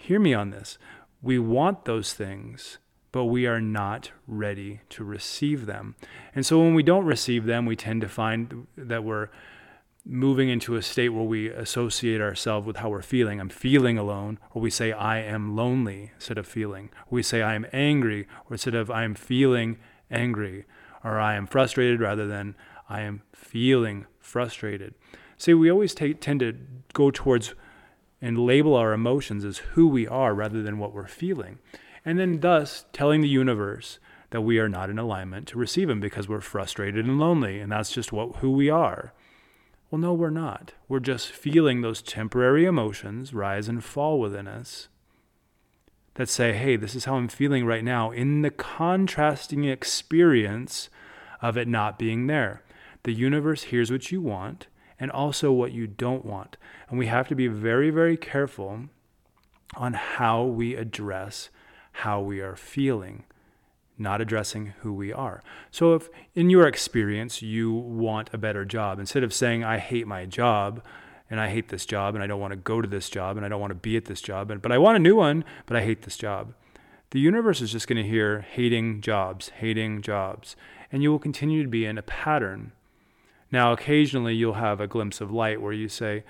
hear 0.03 0.19
me 0.19 0.33
on 0.33 0.49
this. 0.49 0.77
We 1.21 1.39
want 1.39 1.85
those 1.85 2.13
things, 2.13 2.77
but 3.13 3.25
we 3.25 3.47
are 3.47 3.61
not 3.61 4.11
ready 4.27 4.81
to 4.89 5.03
receive 5.03 5.65
them. 5.65 5.95
And 6.35 6.45
so 6.45 6.59
when 6.59 6.73
we 6.73 6.83
don't 6.83 7.05
receive 7.05 7.45
them, 7.45 7.65
we 7.65 7.77
tend 7.77 8.01
to 8.01 8.09
find 8.09 8.67
that 8.75 9.03
we're 9.05 9.29
moving 10.05 10.49
into 10.49 10.75
a 10.75 10.81
state 10.81 11.09
where 11.09 11.23
we 11.23 11.49
associate 11.49 12.19
ourselves 12.19 12.67
with 12.67 12.77
how 12.77 12.89
we're 12.89 13.01
feeling. 13.01 13.39
I'm 13.39 13.47
feeling 13.47 13.97
alone, 13.97 14.39
or 14.51 14.61
we 14.61 14.69
say, 14.69 14.91
I 14.91 15.19
am 15.19 15.55
lonely 15.55 16.11
instead 16.15 16.37
of 16.37 16.45
feeling. 16.45 16.89
we 17.09 17.23
say, 17.23 17.41
I 17.41 17.55
am 17.55 17.65
angry, 17.71 18.27
or 18.49 18.55
instead 18.55 18.75
of 18.75 18.91
I 18.91 19.05
am 19.05 19.15
feeling 19.15 19.77
angry. 20.11 20.65
or 21.03 21.19
I 21.19 21.35
am 21.35 21.47
frustrated 21.47 21.99
rather 21.99 22.27
than 22.27 22.55
I 22.89 23.01
am 23.01 23.21
feeling 23.33 24.05
frustrated. 24.19 24.93
See, 25.37 25.53
we 25.53 25.71
always 25.71 25.93
tend 25.93 26.39
to 26.39 26.57
go 26.93 27.11
towards 27.11 27.53
and 28.23 28.39
label 28.39 28.73
our 28.73 28.93
emotions 28.93 29.43
as 29.43 29.57
who 29.57 29.85
we 29.85 30.07
are 30.07 30.33
rather 30.33 30.63
than 30.63 30.79
what 30.79 30.93
we're 30.93 31.07
feeling. 31.07 31.59
And 32.05 32.17
then, 32.17 32.39
thus, 32.39 32.85
telling 32.93 33.19
the 33.19 33.27
universe 33.27 33.99
that 34.29 34.41
we 34.41 34.59
are 34.59 34.69
not 34.69 34.89
in 34.89 34.97
alignment 34.97 35.45
to 35.49 35.57
receive 35.59 35.89
Him 35.89 35.99
because 35.99 36.29
we're 36.29 36.39
frustrated 36.39 37.05
and 37.05 37.19
lonely, 37.19 37.59
and 37.59 37.69
that's 37.69 37.91
just 37.91 38.13
what, 38.13 38.37
who 38.37 38.51
we 38.51 38.69
are. 38.69 39.13
Well, 39.91 39.99
no, 39.99 40.13
we're 40.13 40.29
not. 40.29 40.71
We're 40.87 41.01
just 41.01 41.33
feeling 41.33 41.81
those 41.81 42.01
temporary 42.01 42.63
emotions 42.63 43.33
rise 43.33 43.67
and 43.67 43.83
fall 43.83 44.21
within 44.21 44.47
us 44.47 44.87
that 46.13 46.29
say, 46.29 46.53
hey, 46.53 46.77
this 46.77 46.95
is 46.95 47.03
how 47.03 47.15
I'm 47.15 47.27
feeling 47.27 47.65
right 47.65 47.83
now, 47.83 48.11
in 48.11 48.41
the 48.41 48.51
contrasting 48.51 49.65
experience 49.65 50.89
of 51.41 51.57
it 51.57 51.67
not 51.67 51.99
being 51.99 52.27
there. 52.27 52.63
The 53.03 53.11
universe 53.11 53.63
hears 53.63 53.91
what 53.91 54.13
you 54.13 54.21
want 54.21 54.67
and 55.03 55.11
also 55.11 55.51
what 55.51 55.73
you 55.73 55.85
don't 55.85 56.23
want. 56.23 56.55
And 56.87 56.97
we 56.97 57.07
have 57.07 57.27
to 57.27 57.35
be 57.35 57.49
very, 57.49 57.89
very 57.89 58.15
careful 58.15 58.85
on 59.75 59.91
how 59.91 60.45
we 60.45 60.75
address 60.75 61.49
how 61.91 62.21
we 62.21 62.39
are 62.39 62.55
feeling, 62.55 63.25
not 63.97 64.21
addressing 64.21 64.67
who 64.79 64.93
we 64.93 65.11
are. 65.11 65.43
So, 65.71 65.93
if 65.93 66.07
in 66.35 66.49
your 66.49 66.65
experience 66.65 67.41
you 67.41 67.73
want 67.73 68.29
a 68.31 68.37
better 68.37 68.63
job, 68.63 68.97
instead 68.97 69.23
of 69.23 69.33
saying, 69.33 69.61
I 69.61 69.77
hate 69.77 70.07
my 70.07 70.25
job, 70.25 70.81
and 71.29 71.37
I 71.37 71.49
hate 71.49 71.67
this 71.67 71.85
job 71.85 72.15
and 72.15 72.23
I 72.23 72.27
don't 72.27 72.39
want 72.39 72.53
to 72.53 72.57
go 72.57 72.81
to 72.81 72.87
this 72.87 73.09
job 73.09 73.35
and 73.35 73.45
I 73.45 73.49
don't 73.49 73.59
want 73.59 73.71
to 73.71 73.75
be 73.75 73.97
at 73.97 74.05
this 74.05 74.21
job 74.21 74.51
and 74.51 74.61
but 74.61 74.71
I 74.71 74.77
want 74.77 74.95
a 74.95 74.99
new 74.99 75.17
one 75.17 75.43
but 75.65 75.75
I 75.75 75.83
hate 75.83 76.03
this 76.03 76.15
job. 76.15 76.53
The 77.11 77.19
universe 77.19 77.59
is 77.59 77.73
just 77.73 77.89
going 77.89 78.01
to 78.01 78.07
hear 78.07 78.41
hating 78.41 79.01
jobs, 79.01 79.49
hating 79.49 80.01
jobs, 80.01 80.55
and 80.93 81.03
you 81.03 81.11
will 81.11 81.19
continue 81.19 81.61
to 81.61 81.69
be 81.69 81.85
in 81.85 81.97
a 81.97 82.03
pattern. 82.03 82.71
Now 83.53 83.71
occasionally 83.71 84.33
you'll 84.33 84.53
have 84.53 84.81
a 84.81 84.87
glimpse 84.87 85.21
of 85.21 85.31
light 85.31 85.61
where 85.61 85.71
you 85.71 85.87
say, 85.87 86.23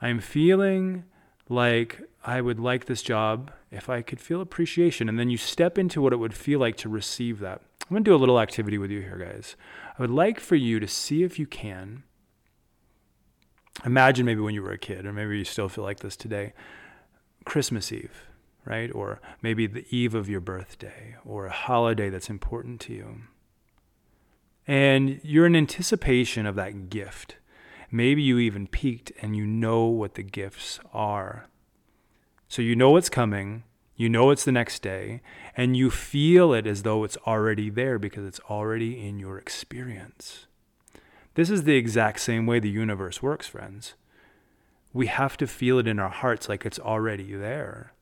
I'm 0.00 0.18
feeling 0.18 1.04
like 1.46 2.00
I 2.24 2.40
would 2.40 2.58
like 2.58 2.86
this 2.86 3.02
job 3.02 3.50
if 3.70 3.90
I 3.90 4.00
could 4.00 4.18
feel 4.18 4.40
appreciation 4.40 5.06
and 5.06 5.18
then 5.18 5.28
you 5.28 5.36
step 5.36 5.76
into 5.76 6.00
what 6.00 6.14
it 6.14 6.16
would 6.16 6.32
feel 6.32 6.58
like 6.58 6.78
to 6.78 6.88
receive 6.88 7.38
that. 7.40 7.60
I'm 7.82 7.90
going 7.90 8.02
to 8.04 8.10
do 8.10 8.14
a 8.14 8.16
little 8.16 8.40
activity 8.40 8.78
with 8.78 8.90
you 8.90 9.02
here 9.02 9.18
guys. 9.18 9.56
I 9.98 10.00
would 10.00 10.10
like 10.10 10.40
for 10.40 10.56
you 10.56 10.80
to 10.80 10.88
see 10.88 11.22
if 11.22 11.38
you 11.38 11.46
can 11.46 12.02
imagine 13.84 14.24
maybe 14.24 14.40
when 14.40 14.54
you 14.54 14.62
were 14.62 14.72
a 14.72 14.78
kid, 14.78 15.04
or 15.04 15.12
maybe 15.12 15.36
you 15.36 15.44
still 15.44 15.68
feel 15.68 15.84
like 15.84 16.00
this 16.00 16.16
today, 16.16 16.54
Christmas 17.44 17.92
Eve, 17.92 18.22
right? 18.64 18.90
Or 18.94 19.20
maybe 19.42 19.66
the 19.66 19.84
eve 19.94 20.14
of 20.14 20.30
your 20.30 20.40
birthday, 20.40 21.16
or 21.26 21.44
a 21.44 21.52
holiday 21.52 22.08
that's 22.08 22.30
important 22.30 22.80
to 22.82 22.94
you. 22.94 23.20
And 24.70 25.18
you're 25.24 25.46
in 25.46 25.56
anticipation 25.56 26.46
of 26.46 26.54
that 26.54 26.90
gift. 26.90 27.34
Maybe 27.90 28.22
you 28.22 28.38
even 28.38 28.68
peeked 28.68 29.10
and 29.20 29.34
you 29.34 29.44
know 29.44 29.86
what 29.86 30.14
the 30.14 30.22
gifts 30.22 30.78
are. 30.94 31.48
So 32.46 32.62
you 32.62 32.76
know 32.76 32.90
what's 32.90 33.08
coming, 33.08 33.64
you 33.96 34.08
know 34.08 34.30
it's 34.30 34.44
the 34.44 34.52
next 34.52 34.80
day, 34.80 35.22
and 35.56 35.76
you 35.76 35.90
feel 35.90 36.54
it 36.54 36.68
as 36.68 36.84
though 36.84 37.02
it's 37.02 37.16
already 37.26 37.68
there 37.68 37.98
because 37.98 38.24
it's 38.24 38.38
already 38.48 39.04
in 39.04 39.18
your 39.18 39.38
experience. 39.38 40.46
This 41.34 41.50
is 41.50 41.64
the 41.64 41.74
exact 41.74 42.20
same 42.20 42.46
way 42.46 42.60
the 42.60 42.70
universe 42.70 43.20
works, 43.20 43.48
friends. 43.48 43.94
We 44.92 45.08
have 45.08 45.36
to 45.38 45.48
feel 45.48 45.80
it 45.80 45.88
in 45.88 45.98
our 45.98 46.10
hearts 46.10 46.48
like 46.48 46.64
it's 46.64 46.78
already 46.78 47.34
there. 47.34 47.92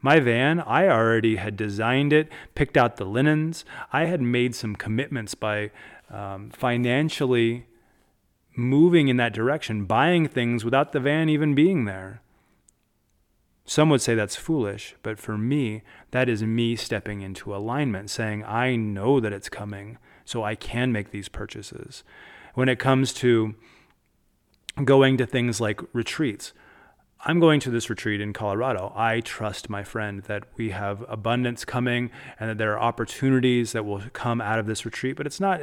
My 0.00 0.20
van, 0.20 0.60
I 0.60 0.88
already 0.88 1.36
had 1.36 1.56
designed 1.56 2.12
it, 2.12 2.30
picked 2.54 2.76
out 2.76 2.96
the 2.96 3.04
linens. 3.04 3.64
I 3.92 4.04
had 4.04 4.22
made 4.22 4.54
some 4.54 4.76
commitments 4.76 5.34
by 5.34 5.72
um, 6.10 6.50
financially 6.50 7.66
moving 8.56 9.08
in 9.08 9.16
that 9.16 9.32
direction, 9.32 9.84
buying 9.84 10.26
things 10.26 10.64
without 10.64 10.92
the 10.92 11.00
van 11.00 11.28
even 11.28 11.54
being 11.54 11.84
there. 11.84 12.20
Some 13.64 13.90
would 13.90 14.00
say 14.00 14.14
that's 14.14 14.34
foolish, 14.34 14.94
but 15.02 15.18
for 15.18 15.36
me, 15.36 15.82
that 16.10 16.28
is 16.28 16.42
me 16.42 16.74
stepping 16.74 17.20
into 17.20 17.54
alignment, 17.54 18.08
saying, 18.08 18.42
I 18.44 18.76
know 18.76 19.20
that 19.20 19.32
it's 19.32 19.50
coming, 19.50 19.98
so 20.24 20.42
I 20.42 20.54
can 20.54 20.90
make 20.90 21.10
these 21.10 21.28
purchases 21.28 22.02
when 22.54 22.68
it 22.68 22.78
comes 22.78 23.12
to 23.14 23.54
going 24.84 25.16
to 25.18 25.26
things 25.26 25.60
like 25.60 25.80
retreats. 25.92 26.52
I'm 27.20 27.40
going 27.40 27.60
to 27.60 27.70
this 27.70 27.90
retreat 27.90 28.20
in 28.20 28.32
Colorado. 28.32 28.92
I 28.96 29.20
trust 29.20 29.68
my 29.68 29.82
friend 29.82 30.22
that 30.24 30.44
we 30.56 30.70
have 30.70 31.04
abundance 31.08 31.64
coming 31.64 32.10
and 32.38 32.48
that 32.50 32.58
there 32.58 32.72
are 32.72 32.80
opportunities 32.80 33.72
that 33.72 33.84
will 33.84 34.02
come 34.12 34.40
out 34.40 34.58
of 34.58 34.66
this 34.66 34.84
retreat, 34.84 35.16
but 35.16 35.26
it's 35.26 35.40
not 35.40 35.60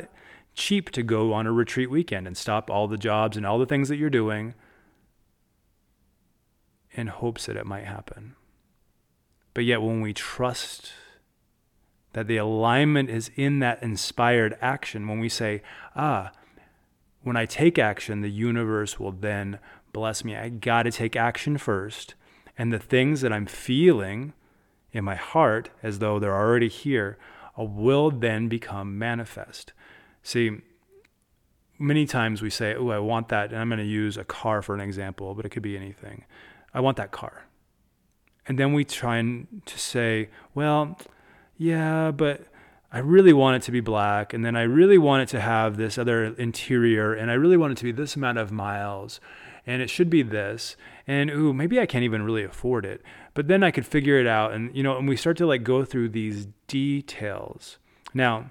cheap 0.56 0.90
to 0.92 1.04
go 1.04 1.34
on 1.34 1.46
a 1.46 1.52
retreat 1.52 1.92
weekend 1.92 2.26
and 2.26 2.36
stop 2.36 2.70
all 2.70 2.88
the 2.88 2.98
jobs 2.98 3.38
and 3.38 3.46
all 3.46 3.60
the 3.60 3.66
things 3.66 3.90
that 3.90 3.98
you're 3.98 4.10
doing 4.10 4.54
in 6.92 7.08
hopes 7.08 7.46
that 7.46 7.58
it 7.58 7.66
might 7.66 7.86
happen. 7.86 8.36
But 9.54 9.66
yet, 9.66 9.82
when 9.82 10.02
we 10.02 10.14
trust 10.14 10.94
that 12.14 12.28
the 12.28 12.38
alignment 12.38 13.10
is 13.10 13.32
in 13.36 13.60
that 13.60 13.84
inspired 13.84 14.58
action, 14.62 15.08
when 15.08 15.20
we 15.20 15.30
say, 15.30 15.62
ah, 15.96 16.32
when 17.22 17.36
I 17.36 17.46
take 17.46 17.78
action, 17.78 18.22
the 18.22 18.30
universe 18.30 19.00
will 19.00 19.12
then 19.12 19.60
bless 19.92 20.24
me. 20.24 20.36
I 20.36 20.50
got 20.50 20.84
to 20.84 20.92
take 20.92 21.16
action 21.16 21.58
first. 21.58 22.16
And 22.58 22.72
the 22.72 22.80
things 22.80 23.22
that 23.22 23.34
I'm 23.34 23.46
feeling 23.46 24.34
in 24.92 25.04
my 25.04 25.16
heart, 25.16 25.70
as 25.84 26.00
though 26.00 26.20
they're 26.20 26.36
already 26.36 26.70
here, 26.70 27.18
uh, 27.60 27.64
will 27.64 28.12
then 28.12 28.48
become 28.48 28.98
manifest. 28.98 29.74
See, 30.26 30.60
many 31.78 32.08
times 32.08 32.42
we 32.42 32.50
say, 32.50 32.74
Oh, 32.74 32.90
I 32.90 32.98
want 32.98 33.30
that. 33.30 33.52
And 33.52 33.62
I'm 33.62 33.70
going 33.70 33.78
to 33.78 33.86
use 33.86 34.18
a 34.18 34.24
car 34.24 34.64
for 34.64 34.74
an 34.74 34.82
example, 34.82 35.36
but 35.36 35.46
it 35.46 35.50
could 35.50 35.62
be 35.62 35.78
anything. 35.78 36.26
I 36.74 36.80
want 36.80 36.98
that 36.98 37.12
car. 37.12 37.46
And 38.48 38.58
then 38.58 38.74
we 38.74 38.84
try 38.84 39.18
and 39.18 39.62
to 39.68 39.78
say, 39.78 40.30
Well, 40.56 40.98
yeah, 41.58 42.10
but 42.10 42.48
I 42.92 43.00
really 43.00 43.34
want 43.34 43.58
it 43.58 43.66
to 43.66 43.72
be 43.72 43.82
black, 43.82 44.34
and 44.34 44.44
then 44.44 44.56
I 44.56 44.64
really 44.64 44.98
want 44.98 45.22
it 45.22 45.30
to 45.30 45.42
have 45.42 45.78
this 45.78 45.98
other 45.98 46.26
interior, 46.26 47.14
and 47.14 47.30
I 47.30 47.36
really 47.36 47.58
want 47.58 47.74
it 47.74 47.78
to 47.78 47.84
be 47.84 47.92
this 47.92 48.16
amount 48.16 48.40
of 48.40 48.52
miles, 48.52 49.20
and 49.68 49.82
it 49.82 49.92
should 49.92 50.10
be 50.10 50.24
this. 50.24 50.76
And 51.06 51.30
ooh, 51.30 51.54
maybe 51.54 51.80
I 51.80 51.86
can't 51.86 52.04
even 52.04 52.24
really 52.24 52.44
afford 52.44 52.84
it. 52.84 53.04
But 53.36 53.48
then 53.48 53.64
I 53.64 53.70
could 53.70 53.86
figure 53.86 54.18
it 54.20 54.26
out, 54.26 54.54
and 54.54 54.76
you 54.76 54.82
know, 54.82 54.98
and 54.98 55.08
we 55.08 55.18
start 55.18 55.38
to 55.38 55.46
like 55.46 55.64
go 55.64 55.86
through 55.86 56.10
these 56.10 56.48
details. 56.68 57.78
Now, 58.14 58.50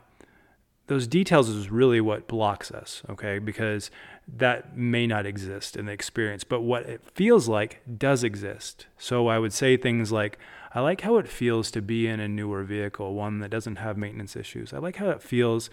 those 0.87 1.07
details 1.07 1.49
is 1.49 1.71
really 1.71 2.01
what 2.01 2.29
blocks 2.29 2.71
us, 2.71 3.03
okay? 3.09 3.39
Because 3.39 3.91
that 4.29 4.77
may 4.77 5.07
not 5.07 5.25
exist 5.25 5.77
in 5.77 5.87
the 5.87 5.93
experience, 5.93 6.45
but 6.45 6.61
what 6.61 6.85
it 6.85 7.03
feels 7.15 7.49
like 7.49 7.81
does 7.99 8.23
exist. 8.23 8.87
So 8.99 9.29
I 9.29 9.39
would 9.39 9.53
say 9.53 9.77
things 9.77 10.13
like, 10.13 10.39
I 10.75 10.81
like 10.81 11.03
how 11.03 11.17
it 11.19 11.29
feels 11.29 11.71
to 11.71 11.81
be 11.81 12.07
in 12.07 12.21
a 12.21 12.29
newer 12.29 12.65
vehicle, 12.65 13.15
one 13.15 13.39
that 13.39 13.51
doesn't 13.51 13.77
have 13.77 13.97
maintenance 13.97 14.37
issues. 14.37 14.73
I 14.73 14.79
like 14.79 14.97
how 14.97 15.09
it 15.11 15.23
feels 15.23 15.71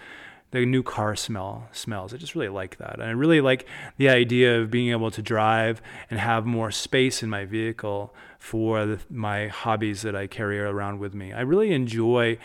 the 0.52 0.66
new 0.66 0.84
car 0.84 1.16
smell 1.16 1.68
smells. 1.72 2.14
I 2.14 2.18
just 2.18 2.36
really 2.36 2.50
like 2.50 2.78
that. 2.78 2.96
And 2.96 3.04
I 3.04 3.12
really 3.12 3.42
like 3.42 3.66
the 3.98 4.10
idea 4.10 4.60
of 4.60 4.70
being 4.70 4.92
able 4.92 5.10
to 5.12 5.22
drive 5.22 5.82
and 6.10 6.20
have 6.20 6.46
more 6.46 6.72
space 6.72 7.24
in 7.24 7.30
my 7.30 7.46
vehicle 7.46 8.14
for 8.38 8.86
the, 8.86 9.00
my 9.10 9.48
hobbies 9.48 10.02
that 10.02 10.16
I 10.16 10.28
carry 10.28 10.60
around 10.60 11.00
with 11.00 11.14
me. 11.14 11.32
I 11.32 11.42
really 11.42 11.72
enjoy 11.72 12.38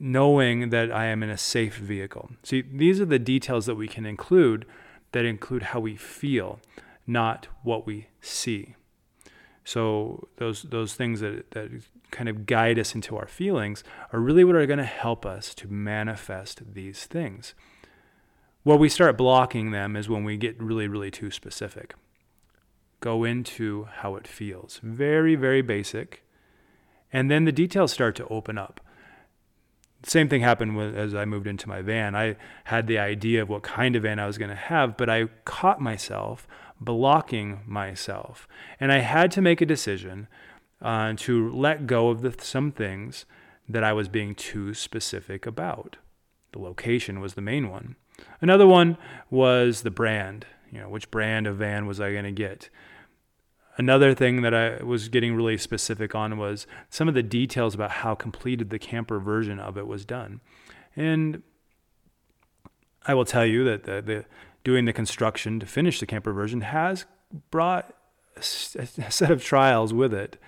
knowing 0.00 0.70
that 0.70 0.90
I 0.90 1.06
am 1.06 1.22
in 1.22 1.30
a 1.30 1.38
safe 1.38 1.76
vehicle. 1.76 2.30
See, 2.42 2.62
these 2.62 3.00
are 3.00 3.06
the 3.06 3.18
details 3.18 3.66
that 3.66 3.76
we 3.76 3.86
can 3.86 4.06
include 4.06 4.66
that 5.12 5.24
include 5.24 5.62
how 5.62 5.80
we 5.80 5.94
feel, 5.96 6.58
not 7.06 7.46
what 7.62 7.86
we 7.86 8.08
see. 8.20 8.74
So 9.64 10.28
those 10.36 10.62
those 10.62 10.94
things 10.94 11.20
that, 11.20 11.50
that 11.52 11.70
kind 12.10 12.28
of 12.28 12.46
guide 12.46 12.78
us 12.78 12.94
into 12.94 13.16
our 13.16 13.26
feelings 13.26 13.84
are 14.12 14.20
really 14.20 14.44
what 14.44 14.56
are 14.56 14.66
going 14.66 14.78
to 14.78 14.84
help 14.84 15.24
us 15.24 15.54
to 15.56 15.68
manifest 15.68 16.74
these 16.74 17.04
things. 17.04 17.54
Where 18.64 18.76
we 18.76 18.88
start 18.88 19.18
blocking 19.18 19.72
them 19.72 19.96
is 19.96 20.08
when 20.08 20.24
we 20.24 20.36
get 20.36 20.60
really, 20.62 20.86
really 20.86 21.10
too 21.10 21.30
specific. 21.30 21.94
Go 23.00 23.24
into 23.24 23.88
how 23.96 24.14
it 24.14 24.28
feels. 24.28 24.78
Very, 24.82 25.34
very 25.34 25.62
basic. 25.62 26.24
And 27.12 27.30
then 27.30 27.44
the 27.44 27.52
details 27.52 27.92
start 27.92 28.14
to 28.16 28.28
open 28.28 28.58
up. 28.58 28.80
Same 30.04 30.28
thing 30.28 30.40
happened 30.40 30.76
with, 30.76 30.96
as 30.96 31.14
I 31.14 31.24
moved 31.24 31.46
into 31.46 31.68
my 31.68 31.82
van. 31.82 32.14
I 32.14 32.36
had 32.64 32.86
the 32.86 32.98
idea 32.98 33.42
of 33.42 33.48
what 33.48 33.62
kind 33.62 33.94
of 33.94 34.02
van 34.02 34.18
I 34.18 34.26
was 34.26 34.38
going 34.38 34.50
to 34.50 34.56
have, 34.56 34.96
but 34.96 35.10
I 35.10 35.26
caught 35.44 35.80
myself 35.80 36.46
blocking 36.84 37.60
myself. 37.66 38.46
And 38.80 38.92
I 38.92 38.98
had 38.98 39.30
to 39.32 39.42
make 39.42 39.60
a 39.60 39.66
decision 39.66 40.28
uh, 40.80 41.14
to 41.16 41.50
let 41.50 41.86
go 41.86 42.08
of 42.08 42.22
the, 42.22 42.34
some 42.40 42.72
things 42.72 43.24
that 43.68 43.84
I 43.84 43.92
was 43.92 44.08
being 44.08 44.34
too 44.34 44.74
specific 44.74 45.46
about. 45.46 45.96
The 46.52 46.58
location 46.58 47.20
was 47.20 47.34
the 47.34 47.40
main 47.40 47.70
one. 47.70 47.96
Another 48.40 48.66
one 48.66 48.98
was 49.30 49.82
the 49.82 49.90
brand. 49.90 50.46
You 50.70 50.80
know, 50.80 50.88
which 50.88 51.10
brand 51.10 51.46
of 51.46 51.56
van 51.56 51.86
was 51.86 52.00
I 52.00 52.12
going 52.12 52.24
to 52.24 52.32
get? 52.32 52.68
Another 53.76 54.14
thing 54.14 54.42
that 54.42 54.52
I 54.52 54.82
was 54.82 55.08
getting 55.08 55.34
really 55.34 55.56
specific 55.56 56.14
on 56.14 56.36
was 56.36 56.66
some 56.90 57.08
of 57.08 57.14
the 57.14 57.22
details 57.22 57.74
about 57.74 57.90
how 57.90 58.14
completed 58.14 58.70
the 58.70 58.78
camper 58.78 59.18
version 59.18 59.58
of 59.58 59.78
it 59.78 59.86
was 59.86 60.04
done. 60.04 60.40
And 60.94 61.42
I 63.06 63.14
will 63.14 63.24
tell 63.24 63.46
you 63.46 63.64
that 63.64 63.84
the, 63.84 64.02
the 64.02 64.24
doing 64.64 64.84
the 64.84 64.92
construction 64.92 65.60
to 65.60 65.66
finish 65.66 66.00
the 66.00 66.06
camper 66.06 66.32
version 66.32 66.60
has 66.60 67.04
brought 67.50 67.94
a 68.36 68.42
set 68.42 69.30
of 69.30 69.42
trials 69.42 69.92
with 69.92 70.14
it. 70.14 70.38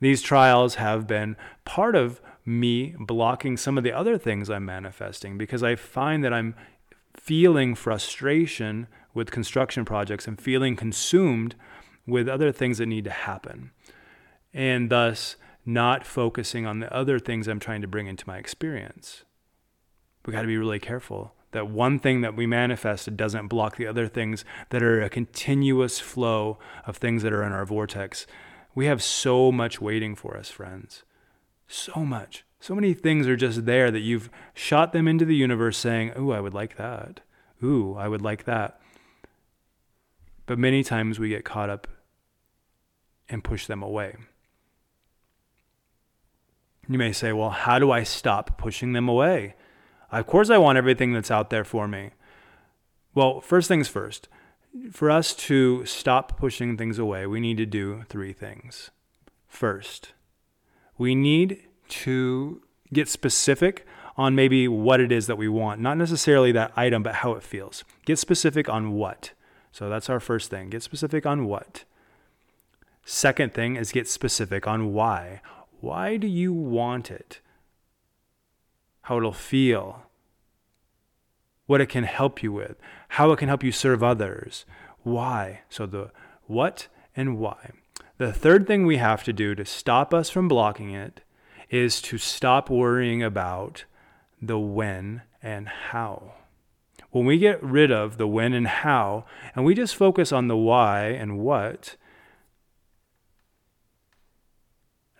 These 0.00 0.22
trials 0.22 0.74
have 0.76 1.06
been 1.06 1.36
part 1.64 1.96
of 1.96 2.20
me 2.44 2.94
blocking 2.98 3.56
some 3.56 3.78
of 3.78 3.84
the 3.84 3.92
other 3.92 4.18
things 4.18 4.50
I'm 4.50 4.64
manifesting 4.64 5.38
because 5.38 5.62
I 5.62 5.76
find 5.76 6.22
that 6.24 6.32
I'm 6.32 6.54
feeling 7.16 7.74
frustration 7.74 8.86
with 9.14 9.30
construction 9.30 9.84
projects 9.84 10.26
and 10.26 10.40
feeling 10.40 10.76
consumed 10.76 11.54
with 12.06 12.28
other 12.28 12.52
things 12.52 12.78
that 12.78 12.86
need 12.86 13.04
to 13.04 13.10
happen. 13.10 13.70
And 14.52 14.90
thus, 14.90 15.36
not 15.64 16.04
focusing 16.04 16.66
on 16.66 16.80
the 16.80 16.92
other 16.94 17.18
things 17.18 17.48
I'm 17.48 17.60
trying 17.60 17.80
to 17.80 17.88
bring 17.88 18.06
into 18.06 18.26
my 18.26 18.36
experience. 18.36 19.24
We 20.26 20.32
got 20.32 20.42
to 20.42 20.46
be 20.46 20.58
really 20.58 20.78
careful 20.78 21.34
that 21.54 21.68
one 21.68 22.00
thing 22.00 22.20
that 22.20 22.34
we 22.34 22.46
manifested 22.46 23.16
doesn't 23.16 23.46
block 23.46 23.76
the 23.76 23.86
other 23.86 24.08
things 24.08 24.44
that 24.70 24.82
are 24.82 25.00
a 25.00 25.08
continuous 25.08 26.00
flow 26.00 26.58
of 26.84 26.96
things 26.96 27.22
that 27.22 27.32
are 27.32 27.44
in 27.44 27.52
our 27.52 27.64
vortex. 27.64 28.26
We 28.74 28.86
have 28.86 29.00
so 29.00 29.52
much 29.52 29.80
waiting 29.80 30.16
for 30.16 30.36
us, 30.36 30.50
friends. 30.50 31.04
So 31.68 32.04
much. 32.04 32.44
So 32.58 32.74
many 32.74 32.92
things 32.92 33.28
are 33.28 33.36
just 33.36 33.66
there 33.66 33.92
that 33.92 34.00
you've 34.00 34.30
shot 34.52 34.92
them 34.92 35.06
into 35.06 35.24
the 35.24 35.36
universe 35.36 35.78
saying, 35.78 36.12
Ooh, 36.18 36.32
I 36.32 36.40
would 36.40 36.54
like 36.54 36.76
that. 36.76 37.20
Ooh, 37.62 37.94
I 37.96 38.08
would 38.08 38.22
like 38.22 38.44
that. 38.44 38.80
But 40.46 40.58
many 40.58 40.82
times 40.82 41.20
we 41.20 41.28
get 41.28 41.44
caught 41.44 41.70
up 41.70 41.86
and 43.28 43.44
push 43.44 43.66
them 43.66 43.82
away. 43.82 44.16
You 46.88 46.98
may 46.98 47.12
say, 47.12 47.32
Well, 47.32 47.50
how 47.50 47.78
do 47.78 47.92
I 47.92 48.02
stop 48.02 48.58
pushing 48.58 48.92
them 48.92 49.08
away? 49.08 49.54
Of 50.20 50.26
course, 50.26 50.48
I 50.48 50.58
want 50.58 50.78
everything 50.78 51.12
that's 51.12 51.30
out 51.30 51.50
there 51.50 51.64
for 51.64 51.88
me. 51.88 52.10
Well, 53.14 53.40
first 53.40 53.68
things 53.68 53.88
first, 53.88 54.28
for 54.92 55.10
us 55.10 55.34
to 55.34 55.84
stop 55.86 56.38
pushing 56.38 56.76
things 56.76 56.98
away, 56.98 57.26
we 57.26 57.40
need 57.40 57.56
to 57.58 57.66
do 57.66 58.04
three 58.08 58.32
things. 58.32 58.90
First, 59.48 60.12
we 60.98 61.14
need 61.14 61.62
to 61.88 62.62
get 62.92 63.08
specific 63.08 63.86
on 64.16 64.34
maybe 64.36 64.68
what 64.68 65.00
it 65.00 65.10
is 65.10 65.26
that 65.26 65.36
we 65.36 65.48
want, 65.48 65.80
not 65.80 65.98
necessarily 65.98 66.52
that 66.52 66.72
item, 66.76 67.02
but 67.02 67.16
how 67.16 67.32
it 67.32 67.42
feels. 67.42 67.82
Get 68.04 68.18
specific 68.18 68.68
on 68.68 68.92
what. 68.92 69.32
So 69.72 69.88
that's 69.88 70.08
our 70.08 70.20
first 70.20 70.50
thing. 70.50 70.70
Get 70.70 70.84
specific 70.84 71.26
on 71.26 71.46
what. 71.46 71.84
Second 73.04 73.52
thing 73.52 73.74
is 73.74 73.90
get 73.90 74.08
specific 74.08 74.66
on 74.66 74.92
why. 74.92 75.40
Why 75.80 76.16
do 76.16 76.28
you 76.28 76.52
want 76.52 77.10
it? 77.10 77.40
How 79.04 79.18
it'll 79.18 79.32
feel, 79.32 80.02
what 81.66 81.80
it 81.80 81.88
can 81.88 82.04
help 82.04 82.42
you 82.42 82.52
with, 82.52 82.76
how 83.08 83.32
it 83.32 83.38
can 83.38 83.48
help 83.48 83.62
you 83.62 83.70
serve 83.70 84.02
others, 84.02 84.64
why. 85.02 85.60
So 85.68 85.86
the 85.86 86.10
what 86.46 86.88
and 87.14 87.38
why. 87.38 87.70
The 88.16 88.32
third 88.32 88.66
thing 88.66 88.86
we 88.86 88.96
have 88.96 89.22
to 89.24 89.32
do 89.32 89.54
to 89.54 89.64
stop 89.64 90.14
us 90.14 90.30
from 90.30 90.48
blocking 90.48 90.92
it 90.92 91.20
is 91.68 92.00
to 92.02 92.16
stop 92.16 92.70
worrying 92.70 93.22
about 93.22 93.84
the 94.40 94.58
when 94.58 95.22
and 95.42 95.68
how. 95.68 96.34
When 97.10 97.26
we 97.26 97.38
get 97.38 97.62
rid 97.62 97.92
of 97.92 98.16
the 98.16 98.26
when 98.26 98.54
and 98.54 98.66
how, 98.66 99.26
and 99.54 99.64
we 99.64 99.74
just 99.74 99.96
focus 99.96 100.32
on 100.32 100.48
the 100.48 100.56
why 100.56 101.08
and 101.08 101.38
what, 101.38 101.96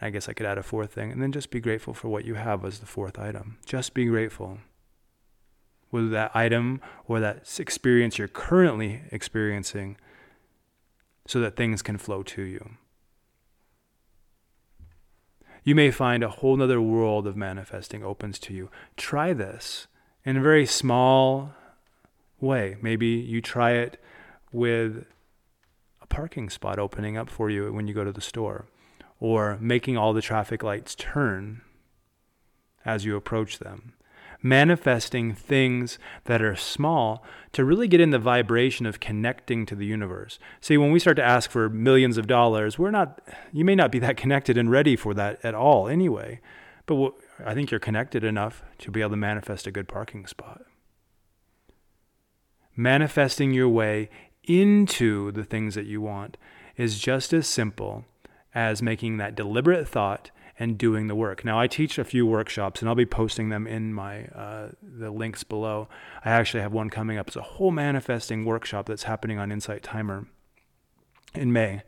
I 0.00 0.10
guess 0.10 0.28
I 0.28 0.32
could 0.32 0.46
add 0.46 0.58
a 0.58 0.62
fourth 0.62 0.92
thing, 0.92 1.12
and 1.12 1.22
then 1.22 1.32
just 1.32 1.50
be 1.50 1.60
grateful 1.60 1.94
for 1.94 2.08
what 2.08 2.24
you 2.24 2.34
have 2.34 2.64
as 2.64 2.80
the 2.80 2.86
fourth 2.86 3.18
item. 3.18 3.58
Just 3.64 3.94
be 3.94 4.06
grateful. 4.06 4.58
Whether 5.90 6.08
that 6.08 6.34
item 6.34 6.80
or 7.06 7.20
that 7.20 7.48
experience 7.58 8.18
you're 8.18 8.28
currently 8.28 9.02
experiencing, 9.12 9.96
so 11.26 11.40
that 11.40 11.56
things 11.56 11.80
can 11.80 11.96
flow 11.96 12.22
to 12.22 12.42
you. 12.42 12.70
You 15.62 15.74
may 15.74 15.90
find 15.90 16.22
a 16.22 16.28
whole 16.28 16.60
other 16.60 16.80
world 16.80 17.26
of 17.26 17.36
manifesting 17.36 18.04
opens 18.04 18.38
to 18.40 18.52
you. 18.52 18.70
Try 18.96 19.32
this 19.32 19.86
in 20.24 20.36
a 20.36 20.42
very 20.42 20.66
small 20.66 21.54
way. 22.38 22.76
Maybe 22.82 23.06
you 23.06 23.40
try 23.40 23.72
it 23.72 23.98
with 24.52 25.06
a 26.02 26.06
parking 26.06 26.50
spot 26.50 26.78
opening 26.78 27.16
up 27.16 27.30
for 27.30 27.48
you 27.48 27.72
when 27.72 27.88
you 27.88 27.94
go 27.94 28.04
to 28.04 28.12
the 28.12 28.20
store 28.20 28.66
or 29.24 29.56
making 29.58 29.96
all 29.96 30.12
the 30.12 30.20
traffic 30.20 30.62
lights 30.62 30.94
turn 30.94 31.62
as 32.84 33.06
you 33.06 33.16
approach 33.16 33.58
them. 33.58 33.94
Manifesting 34.42 35.32
things 35.32 35.98
that 36.24 36.42
are 36.42 36.54
small 36.54 37.24
to 37.52 37.64
really 37.64 37.88
get 37.88 38.02
in 38.02 38.10
the 38.10 38.18
vibration 38.18 38.84
of 38.84 39.00
connecting 39.00 39.64
to 39.64 39.74
the 39.74 39.86
universe. 39.86 40.38
See, 40.60 40.76
when 40.76 40.92
we 40.92 40.98
start 40.98 41.16
to 41.16 41.24
ask 41.24 41.50
for 41.50 41.70
millions 41.70 42.18
of 42.18 42.26
dollars, 42.26 42.78
we're 42.78 42.90
not, 42.90 43.22
you 43.50 43.64
may 43.64 43.74
not 43.74 43.90
be 43.90 43.98
that 44.00 44.18
connected 44.18 44.58
and 44.58 44.70
ready 44.70 44.94
for 44.94 45.14
that 45.14 45.42
at 45.42 45.54
all 45.54 45.88
anyway. 45.88 46.42
But 46.84 47.14
I 47.42 47.54
think 47.54 47.70
you're 47.70 47.80
connected 47.80 48.24
enough 48.24 48.62
to 48.80 48.90
be 48.90 49.00
able 49.00 49.12
to 49.12 49.16
manifest 49.16 49.66
a 49.66 49.72
good 49.72 49.88
parking 49.88 50.26
spot. 50.26 50.64
Manifesting 52.76 53.54
your 53.54 53.70
way 53.70 54.10
into 54.42 55.32
the 55.32 55.44
things 55.44 55.74
that 55.76 55.86
you 55.86 56.02
want 56.02 56.36
is 56.76 56.98
just 56.98 57.32
as 57.32 57.46
simple 57.46 58.04
as 58.54 58.82
making 58.82 59.16
that 59.16 59.34
deliberate 59.34 59.88
thought 59.88 60.30
and 60.58 60.78
doing 60.78 61.08
the 61.08 61.14
work. 61.14 61.44
Now, 61.44 61.58
I 61.58 61.66
teach 61.66 61.98
a 61.98 62.04
few 62.04 62.24
workshops, 62.26 62.80
and 62.80 62.88
I'll 62.88 62.94
be 62.94 63.06
posting 63.06 63.48
them 63.48 63.66
in 63.66 63.92
my 63.92 64.26
uh, 64.26 64.68
the 64.82 65.10
links 65.10 65.42
below. 65.42 65.88
I 66.24 66.30
actually 66.30 66.60
have 66.60 66.72
one 66.72 66.90
coming 66.90 67.18
up. 67.18 67.26
It's 67.28 67.36
a 67.36 67.42
whole 67.42 67.72
manifesting 67.72 68.44
workshop 68.44 68.86
that's 68.86 69.04
happening 69.04 69.38
on 69.38 69.50
Insight 69.50 69.82
Timer 69.82 70.26
in 71.34 71.52
May, 71.52 71.82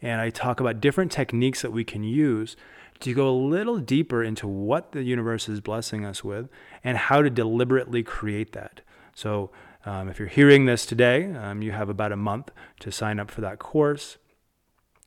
and 0.00 0.20
I 0.20 0.30
talk 0.30 0.60
about 0.60 0.80
different 0.80 1.10
techniques 1.10 1.62
that 1.62 1.72
we 1.72 1.82
can 1.82 2.04
use 2.04 2.56
to 3.00 3.12
go 3.12 3.28
a 3.28 3.34
little 3.34 3.78
deeper 3.78 4.22
into 4.22 4.46
what 4.46 4.92
the 4.92 5.02
universe 5.02 5.48
is 5.48 5.60
blessing 5.60 6.04
us 6.04 6.22
with 6.22 6.48
and 6.84 6.96
how 6.96 7.22
to 7.22 7.30
deliberately 7.30 8.04
create 8.04 8.52
that. 8.52 8.82
So, 9.16 9.50
um, 9.84 10.08
if 10.08 10.20
you're 10.20 10.28
hearing 10.28 10.66
this 10.66 10.86
today, 10.86 11.32
um, 11.32 11.60
you 11.60 11.72
have 11.72 11.88
about 11.88 12.12
a 12.12 12.16
month 12.16 12.52
to 12.80 12.92
sign 12.92 13.18
up 13.18 13.30
for 13.30 13.40
that 13.40 13.58
course 13.58 14.18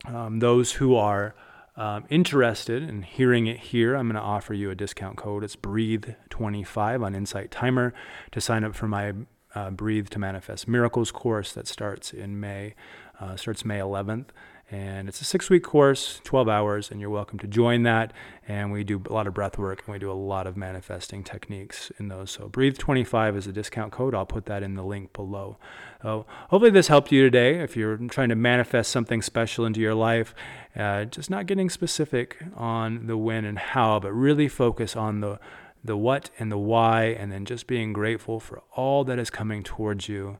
um, 0.06 0.38
those 0.38 0.72
who 0.72 0.94
are 0.94 1.34
um, 1.76 2.04
interested 2.08 2.82
in 2.82 3.02
hearing 3.02 3.46
it 3.46 3.58
here, 3.58 3.94
I'm 3.94 4.08
going 4.08 4.16
to 4.16 4.20
offer 4.20 4.54
you 4.54 4.70
a 4.70 4.74
discount 4.74 5.16
code. 5.16 5.44
It's 5.44 5.56
Breathe25 5.56 7.04
on 7.04 7.14
Insight 7.14 7.50
Timer 7.50 7.94
to 8.32 8.40
sign 8.40 8.64
up 8.64 8.74
for 8.74 8.88
my 8.88 9.12
uh, 9.54 9.70
Breathe 9.70 10.08
to 10.10 10.18
Manifest 10.18 10.68
Miracles 10.68 11.10
course 11.10 11.52
that 11.52 11.66
starts 11.66 12.12
in 12.12 12.38
May, 12.40 12.74
uh, 13.20 13.36
starts 13.36 13.64
May 13.64 13.78
11th. 13.78 14.26
And 14.70 15.08
it's 15.08 15.22
a 15.22 15.24
six 15.24 15.48
week 15.48 15.62
course, 15.62 16.20
12 16.24 16.46
hours, 16.46 16.90
and 16.90 17.00
you're 17.00 17.08
welcome 17.08 17.38
to 17.38 17.46
join 17.46 17.84
that. 17.84 18.12
And 18.46 18.70
we 18.70 18.84
do 18.84 19.02
a 19.08 19.12
lot 19.12 19.26
of 19.26 19.32
breath 19.32 19.56
work 19.56 19.82
and 19.86 19.92
we 19.94 19.98
do 19.98 20.10
a 20.10 20.12
lot 20.12 20.46
of 20.46 20.58
manifesting 20.58 21.24
techniques 21.24 21.90
in 21.98 22.08
those. 22.08 22.30
So, 22.30 22.48
Breathe 22.48 22.76
25 22.76 23.36
is 23.36 23.46
a 23.46 23.52
discount 23.52 23.92
code. 23.92 24.14
I'll 24.14 24.26
put 24.26 24.44
that 24.44 24.62
in 24.62 24.74
the 24.74 24.82
link 24.82 25.14
below. 25.14 25.56
So, 26.02 26.26
hopefully, 26.50 26.70
this 26.70 26.88
helped 26.88 27.10
you 27.10 27.22
today. 27.22 27.60
If 27.60 27.78
you're 27.78 27.96
trying 27.96 28.28
to 28.28 28.36
manifest 28.36 28.90
something 28.90 29.22
special 29.22 29.64
into 29.64 29.80
your 29.80 29.94
life, 29.94 30.34
uh, 30.76 31.04
just 31.04 31.30
not 31.30 31.46
getting 31.46 31.70
specific 31.70 32.36
on 32.54 33.06
the 33.06 33.16
when 33.16 33.46
and 33.46 33.58
how, 33.58 34.00
but 34.00 34.12
really 34.12 34.48
focus 34.48 34.94
on 34.94 35.20
the 35.20 35.40
the 35.82 35.96
what 35.96 36.28
and 36.38 36.52
the 36.52 36.58
why, 36.58 37.04
and 37.04 37.32
then 37.32 37.46
just 37.46 37.66
being 37.66 37.94
grateful 37.94 38.38
for 38.38 38.62
all 38.72 39.02
that 39.04 39.18
is 39.18 39.30
coming 39.30 39.62
towards 39.62 40.10
you, 40.10 40.38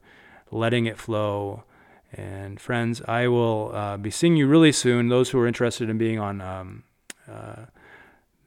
letting 0.51 0.85
it 0.85 0.99
flow 0.99 1.65
and 2.13 2.61
friends, 2.61 3.03
I 3.07 3.29
will 3.29 3.75
uh, 3.75 3.97
be 3.97 4.11
seeing 4.11 4.37
you 4.37 4.47
really 4.47 4.73
soon. 4.73 5.09
Those 5.09 5.31
who 5.31 5.39
are 5.39 5.47
interested 5.47 5.91
in 5.91 5.99
being 5.99 6.19
on 6.19 6.41
um, 6.41 6.85
uh, 7.31 7.67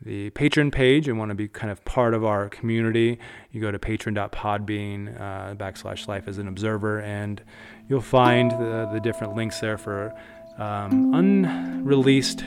the 0.02 0.32
patron 0.32 0.72
page 0.72 1.08
and 1.08 1.20
want 1.20 1.30
to 1.30 1.36
be 1.36 1.48
kind 1.48 1.72
of 1.72 1.84
part 1.86 2.14
of 2.14 2.26
our 2.26 2.50
community, 2.50 3.20
you 3.52 3.62
go 3.62 3.72
to 3.72 3.78
patron.podbean 3.78 5.20
uh, 5.22 5.56
backslash 5.56 6.08
life 6.08 6.28
as 6.28 6.40
an 6.40 6.48
observer, 6.48 7.02
and 7.02 7.42
you'll 7.88 8.02
find 8.02 8.52
the, 8.52 8.90
the 8.94 9.00
different 9.00 9.36
links 9.36 9.60
there 9.60 9.78
for 9.78 10.12
um, 10.58 11.14
unreleased 11.14 12.44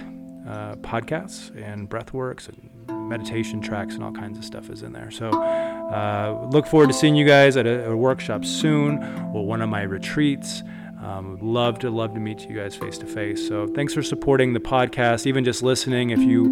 uh, 0.48 0.74
podcasts 0.76 1.50
and 1.62 1.88
breathworks 1.88 2.48
and 2.48 2.70
meditation 3.08 3.60
tracks 3.60 3.94
and 3.94 4.02
all 4.02 4.12
kinds 4.12 4.36
of 4.36 4.44
stuff 4.44 4.68
is 4.68 4.82
in 4.82 4.92
there. 4.92 5.10
So 5.10 5.30
uh, 5.30 6.48
look 6.50 6.66
forward 6.66 6.88
to 6.88 6.94
seeing 6.94 7.14
you 7.14 7.26
guys 7.26 7.56
at 7.56 7.66
a, 7.66 7.90
a 7.90 7.96
workshop 7.96 8.44
soon 8.44 9.02
or 9.32 9.46
one 9.46 9.62
of 9.62 9.68
my 9.68 9.82
retreats. 9.82 10.62
Um, 11.04 11.38
love 11.42 11.78
to 11.80 11.90
love 11.90 12.14
to 12.14 12.20
meet 12.20 12.48
you 12.48 12.56
guys 12.56 12.74
face 12.74 12.96
to 12.98 13.06
face. 13.06 13.46
So 13.46 13.66
thanks 13.66 13.92
for 13.92 14.02
supporting 14.02 14.54
the 14.54 14.60
podcast, 14.60 15.26
even 15.26 15.44
just 15.44 15.62
listening. 15.62 16.10
If 16.10 16.20
you 16.20 16.44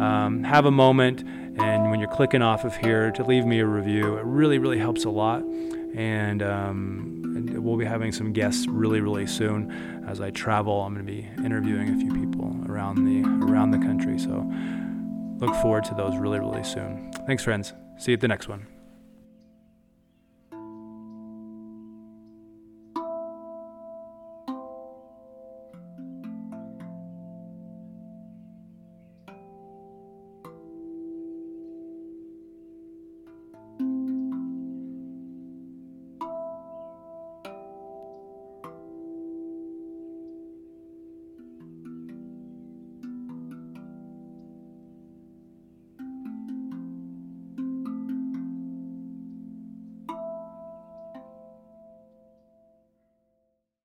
um, 0.00 0.44
have 0.44 0.64
a 0.64 0.70
moment 0.70 1.24
and 1.58 1.90
when 1.90 1.98
you're 1.98 2.10
clicking 2.10 2.42
off 2.42 2.64
of 2.64 2.76
here 2.76 3.10
to 3.10 3.24
leave 3.24 3.44
me 3.44 3.58
a 3.58 3.66
review, 3.66 4.16
it 4.16 4.24
really 4.24 4.58
really 4.58 4.78
helps 4.78 5.04
a 5.04 5.10
lot. 5.10 5.42
And, 5.94 6.42
um, 6.42 7.16
we'll 7.66 7.76
be 7.76 7.84
having 7.84 8.12
some 8.12 8.32
guests 8.32 8.66
really 8.66 9.00
really 9.00 9.26
soon 9.26 10.04
as 10.08 10.20
I 10.20 10.30
travel. 10.30 10.82
I'm 10.82 10.94
going 10.94 11.06
to 11.06 11.12
be 11.12 11.28
interviewing 11.44 11.94
a 11.94 11.98
few 11.98 12.12
people 12.12 12.56
around 12.68 13.04
the 13.04 13.28
around 13.44 13.72
the 13.72 13.78
country. 13.78 14.18
So 14.18 14.48
look 15.38 15.54
forward 15.62 15.84
to 15.84 15.94
those 15.94 16.16
really 16.16 16.38
really 16.38 16.64
soon. 16.64 17.10
Thanks, 17.26 17.42
friends. 17.42 17.74
See 17.98 18.12
you 18.12 18.14
at 18.14 18.20
the 18.20 18.28
next 18.28 18.48
one. 18.48 18.75